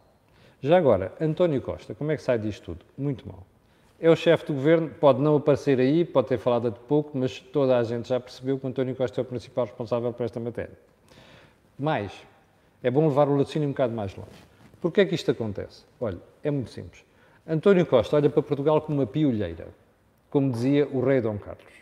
Já 0.61 0.77
agora, 0.77 1.11
António 1.19 1.61
Costa, 1.61 1.95
como 1.95 2.11
é 2.11 2.15
que 2.15 2.21
sai 2.21 2.37
disto 2.37 2.63
tudo? 2.63 2.85
Muito 2.97 3.27
mal. 3.27 3.43
É 3.99 4.09
o 4.09 4.15
chefe 4.15 4.45
do 4.45 4.53
governo, 4.53 4.89
pode 4.89 5.19
não 5.19 5.35
aparecer 5.35 5.79
aí, 5.79 6.05
pode 6.05 6.27
ter 6.27 6.37
falado 6.37 6.71
de 6.71 6.79
pouco, 6.81 7.17
mas 7.17 7.39
toda 7.39 7.77
a 7.77 7.83
gente 7.83 8.09
já 8.09 8.19
percebeu 8.19 8.59
que 8.59 8.67
António 8.67 8.95
Costa 8.95 9.19
é 9.19 9.23
o 9.23 9.25
principal 9.25 9.65
responsável 9.65 10.13
por 10.13 10.23
esta 10.23 10.39
matéria. 10.39 10.77
Mais, 11.77 12.11
é 12.83 12.89
bom 12.89 13.07
levar 13.07 13.27
o 13.27 13.35
laticínio 13.35 13.67
um 13.67 13.71
bocado 13.71 13.93
mais 13.93 14.15
longe. 14.15 14.29
Porquê 14.79 15.01
é 15.01 15.05
que 15.05 15.15
isto 15.15 15.29
acontece? 15.31 15.83
Olha, 15.99 16.17
é 16.43 16.49
muito 16.49 16.69
simples. 16.69 17.03
António 17.51 17.85
Costa 17.85 18.15
olha 18.15 18.29
para 18.29 18.41
Portugal 18.41 18.79
como 18.79 18.99
uma 18.99 19.05
piolheira, 19.05 19.67
como 20.29 20.49
dizia 20.49 20.87
o 20.87 21.01
rei 21.01 21.19
Dom 21.19 21.37
Carlos. 21.37 21.73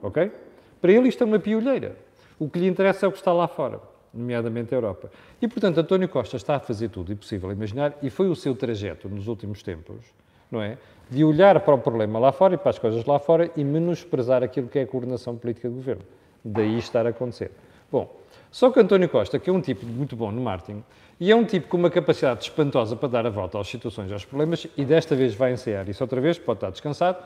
Ok? 0.00 0.32
Para 0.80 0.90
ele 0.90 1.08
isto 1.08 1.22
é 1.22 1.26
uma 1.26 1.38
piolheira. 1.38 1.96
O 2.38 2.48
que 2.48 2.58
lhe 2.58 2.66
interessa 2.66 3.04
é 3.04 3.08
o 3.10 3.12
que 3.12 3.18
está 3.18 3.30
lá 3.30 3.46
fora, 3.46 3.78
nomeadamente 4.14 4.74
a 4.74 4.78
Europa. 4.78 5.10
E, 5.42 5.46
portanto, 5.46 5.80
António 5.80 6.08
Costa 6.08 6.36
está 6.36 6.56
a 6.56 6.60
fazer 6.60 6.88
tudo 6.88 7.12
impossível 7.12 7.52
imaginar, 7.52 7.94
e 8.02 8.08
foi 8.08 8.30
o 8.30 8.34
seu 8.34 8.54
trajeto 8.54 9.06
nos 9.06 9.28
últimos 9.28 9.62
tempos, 9.62 10.02
não 10.50 10.62
é? 10.62 10.78
De 11.10 11.22
olhar 11.22 11.60
para 11.60 11.74
o 11.74 11.78
problema 11.78 12.18
lá 12.18 12.32
fora 12.32 12.54
e 12.54 12.56
para 12.56 12.70
as 12.70 12.78
coisas 12.78 13.04
lá 13.04 13.18
fora 13.18 13.50
e 13.54 13.62
menosprezar 13.62 14.42
aquilo 14.42 14.66
que 14.66 14.78
é 14.78 14.82
a 14.82 14.86
coordenação 14.86 15.36
política 15.36 15.68
do 15.68 15.74
governo. 15.74 16.04
Daí 16.42 16.78
estar 16.78 17.06
a 17.06 17.10
acontecer. 17.10 17.50
Bom, 17.92 18.10
só 18.50 18.70
que 18.70 18.80
António 18.80 19.08
Costa, 19.08 19.38
que 19.38 19.50
é 19.50 19.52
um 19.52 19.60
tipo 19.60 19.84
muito 19.86 20.16
bom 20.16 20.30
no 20.30 20.40
marketing, 20.40 20.82
e 21.20 21.30
é 21.30 21.36
um 21.36 21.44
tipo 21.44 21.68
com 21.68 21.76
uma 21.76 21.90
capacidade 21.90 22.44
espantosa 22.44 22.96
para 22.96 23.08
dar 23.08 23.26
a 23.26 23.30
volta 23.30 23.58
às 23.60 23.68
situações 23.68 24.10
aos 24.10 24.24
problemas, 24.24 24.66
e 24.76 24.84
desta 24.84 25.14
vez 25.16 25.34
vai 25.34 25.52
ensaiar 25.52 25.88
isso 25.88 26.02
outra 26.02 26.20
vez, 26.20 26.38
pode 26.38 26.58
estar 26.58 26.70
descansado, 26.70 27.18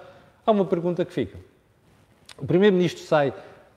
há 0.45 0.51
uma 0.51 0.65
pergunta 0.65 1.05
que 1.05 1.13
fica. 1.13 1.39
O 2.39 2.47
Primeiro-Ministro 2.47 3.05
sai 3.05 3.33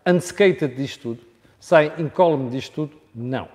unscated 0.06 0.76
disto 0.76 1.02
tudo? 1.02 1.20
Sai 1.60 1.94
incólume 1.98 2.50
disto 2.50 2.74
tudo? 2.74 2.98
Não. 3.14 3.48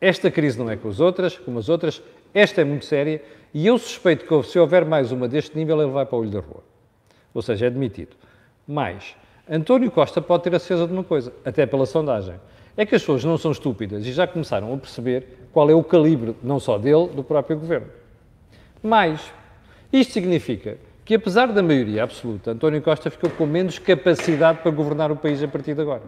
Esta 0.00 0.30
crise 0.30 0.58
não 0.58 0.70
é 0.70 0.76
com 0.76 0.88
as 0.88 1.00
outras, 1.00 1.36
como 1.36 1.58
as 1.58 1.68
outras, 1.68 2.02
esta 2.32 2.60
é 2.60 2.64
muito 2.64 2.84
séria 2.84 3.22
e 3.52 3.66
eu 3.66 3.76
suspeito 3.78 4.24
que 4.24 4.48
se 4.48 4.58
houver 4.58 4.84
mais 4.84 5.12
uma 5.12 5.28
deste 5.28 5.56
nível, 5.56 5.82
ele 5.82 5.90
vai 5.90 6.06
para 6.06 6.16
o 6.16 6.20
olho 6.20 6.30
da 6.30 6.40
rua. 6.40 6.62
Ou 7.34 7.42
seja, 7.42 7.66
é 7.66 7.70
demitido. 7.70 8.16
Mais, 8.66 9.16
António 9.48 9.90
Costa 9.90 10.20
pode 10.20 10.44
ter 10.44 10.54
a 10.54 10.58
certeza 10.58 10.86
de 10.86 10.92
uma 10.92 11.02
coisa, 11.02 11.32
até 11.44 11.66
pela 11.66 11.84
sondagem. 11.84 12.36
É 12.80 12.86
que 12.86 12.94
as 12.94 13.02
pessoas 13.02 13.22
não 13.22 13.36
são 13.36 13.52
estúpidas 13.52 14.06
e 14.06 14.10
já 14.10 14.26
começaram 14.26 14.72
a 14.72 14.76
perceber 14.78 15.26
qual 15.52 15.68
é 15.68 15.74
o 15.74 15.84
calibre, 15.84 16.34
não 16.42 16.58
só 16.58 16.78
dele, 16.78 17.08
do 17.08 17.22
próprio 17.22 17.58
governo. 17.58 17.88
Mais, 18.82 19.20
isto 19.92 20.14
significa 20.14 20.78
que, 21.04 21.14
apesar 21.14 21.48
da 21.48 21.62
maioria 21.62 22.02
absoluta, 22.02 22.52
António 22.52 22.80
Costa 22.80 23.10
ficou 23.10 23.28
com 23.28 23.44
menos 23.44 23.78
capacidade 23.78 24.60
para 24.62 24.70
governar 24.70 25.12
o 25.12 25.16
país 25.16 25.42
a 25.42 25.46
partir 25.46 25.74
de 25.74 25.82
agora. 25.82 26.00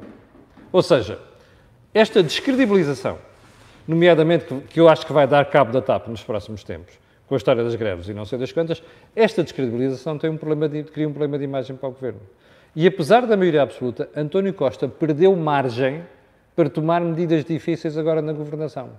Ou 0.73 0.83
seja, 0.83 1.19
esta 1.93 2.23
descredibilização, 2.23 3.19
nomeadamente 3.87 4.47
que 4.71 4.81
eu 4.81 4.89
acho 4.89 5.05
que 5.05 5.13
vai 5.13 5.27
dar 5.27 5.45
cabo 5.51 5.73
da 5.73 5.83
TAP 5.83 6.09
nos 6.09 6.23
próximos 6.23 6.65
tempos, 6.65 6.95
com 7.29 7.35
a 7.35 7.37
história 7.37 7.63
das 7.63 7.75
greves 7.75 8.09
e 8.09 8.15
não 8.15 8.25
sei 8.25 8.39
das 8.39 8.51
quantas, 8.51 8.83
esta 9.15 9.43
descredibilização 9.43 10.17
tem 10.17 10.31
um 10.31 10.39
problema 10.39 10.71
de, 10.71 10.85
cria 10.85 11.07
um 11.07 11.13
problema 11.13 11.37
de 11.37 11.45
imagem 11.45 11.77
para 11.77 11.91
o 11.91 11.93
governo. 11.93 12.21
E 12.75 12.87
apesar 12.87 13.27
da 13.27 13.37
maioria 13.37 13.61
absoluta, 13.61 14.09
António 14.17 14.55
Costa 14.55 14.89
perdeu 14.89 15.37
margem 15.37 16.03
para 16.55 16.69
tomar 16.69 17.01
medidas 17.01 17.45
difíceis 17.45 17.97
agora 17.97 18.21
na 18.21 18.33
governação, 18.33 18.91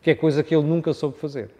que 0.00 0.10
é 0.10 0.14
coisa 0.14 0.42
que 0.42 0.54
ele 0.54 0.66
nunca 0.66 0.92
soube 0.92 1.18
fazer. 1.18 1.50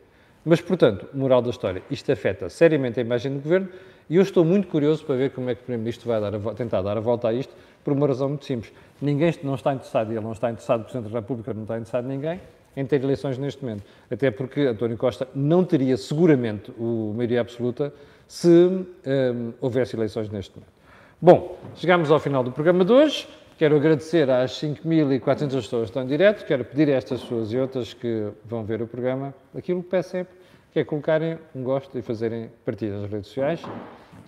Mas, 0.45 0.61
portanto, 0.61 1.09
moral 1.15 1.41
da 1.41 1.51
história, 1.51 1.83
isto 1.91 2.11
afeta 2.13 2.49
seriamente 2.49 3.01
a 3.01 3.03
imagem 3.03 3.33
do 3.33 3.41
governo 3.41 3.69
e 4.09 4.17
eu 4.17 4.23
estou 4.23 4.45
muito 4.45 4.69
curioso 4.69 5.05
para 5.05 5.17
ver 5.17 5.31
como 5.31 5.49
é 5.49 5.55
que 5.55 5.63
o 5.63 5.65
Primeiro-Ministro 5.65 6.07
vai 6.07 6.21
dar 6.21 6.35
a, 6.35 6.55
tentar 6.55 6.83
dar 6.83 6.97
a 6.99 7.01
volta 7.01 7.29
a 7.29 7.33
isto, 7.33 7.55
por 7.83 7.93
uma 7.93 8.07
razão 8.07 8.29
muito 8.29 8.45
simples. 8.45 8.73
Ninguém 9.01 9.35
não 9.43 9.55
está 9.55 9.73
interessado, 9.73 10.13
e 10.13 10.17
ele 10.17 10.25
não 10.25 10.33
está 10.33 10.51
interessado, 10.51 10.81
o 10.81 10.85
Presidente 10.85 11.11
da 11.11 11.19
República 11.19 11.55
não 11.55 11.63
está 11.63 11.77
interessado 11.77 12.05
em 12.05 12.09
ninguém, 12.09 12.41
em 12.77 12.85
ter 12.85 13.03
eleições 13.03 13.39
neste 13.39 13.63
momento. 13.63 13.85
Até 14.11 14.31
porque 14.31 14.61
António 14.63 14.97
Costa 14.97 15.29
não 15.35 15.65
teria 15.65 15.97
seguramente 15.97 16.71
o 16.79 17.13
maioria 17.17 17.41
absoluta 17.41 17.93
se 18.29 18.49
um, 18.49 19.53
houvesse 19.61 19.97
eleições 19.97 20.29
neste 20.29 20.55
momento. 20.55 20.73
Bom, 21.21 21.59
chegamos 21.77 22.11
ao 22.11 22.19
final 22.19 22.43
do 22.43 22.53
programa 22.53 22.85
de 22.85 22.93
hoje. 22.93 23.27
Quero 23.57 23.77
agradecer 23.77 24.29
às 24.29 24.51
5.400 24.61 25.39
pessoas 25.55 25.69
que 25.69 25.79
estão 25.85 26.03
em 26.03 26.07
direto. 26.07 26.45
Quero 26.45 26.65
pedir 26.65 26.89
a 26.89 26.95
estas 26.95 27.23
pessoas 27.23 27.53
e 27.53 27.57
outras 27.57 27.95
que 27.95 28.33
vão 28.45 28.65
ver 28.65 28.83
o 28.83 28.87
programa 28.87 29.33
aquilo 29.57 29.81
que 29.81 29.91
peço 29.91 30.11
sempre, 30.11 30.35
que 30.73 30.81
é 30.81 30.85
colocarem 30.85 31.39
um 31.55 31.63
gosto 31.63 31.97
e 31.97 32.03
fazerem 32.03 32.51
partilha 32.65 32.99
nas 32.99 33.09
redes 33.09 33.29
sociais. 33.29 33.63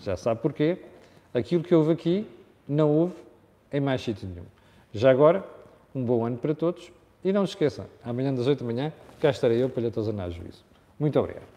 Já 0.01 0.17
sabe 0.17 0.41
porquê. 0.41 0.79
Aquilo 1.35 1.65
que 1.65 1.75
houve 1.75 1.93
aqui 1.93 2.27
não 2.69 2.91
houve 2.91 3.15
em 3.73 3.81
mais 3.81 4.01
sítio 4.01 4.29
nenhum. 4.29 4.47
Já 4.93 5.11
agora, 5.11 5.45
um 5.93 6.05
bom 6.05 6.25
ano 6.25 6.37
para 6.37 6.55
todos 6.55 6.93
e 7.25 7.33
não 7.33 7.45
se 7.45 7.55
esqueçam, 7.55 7.87
amanhã 8.05 8.33
das 8.33 8.47
8 8.47 8.61
da 8.61 8.65
manhã 8.65 8.93
cá 9.21 9.31
estarei 9.31 9.61
eu 9.61 9.69
para 9.69 9.83
lhe 9.83 9.89
atazanar 9.89 10.31
juízo. 10.31 10.65
Muito 11.01 11.19
obrigado. 11.19 11.56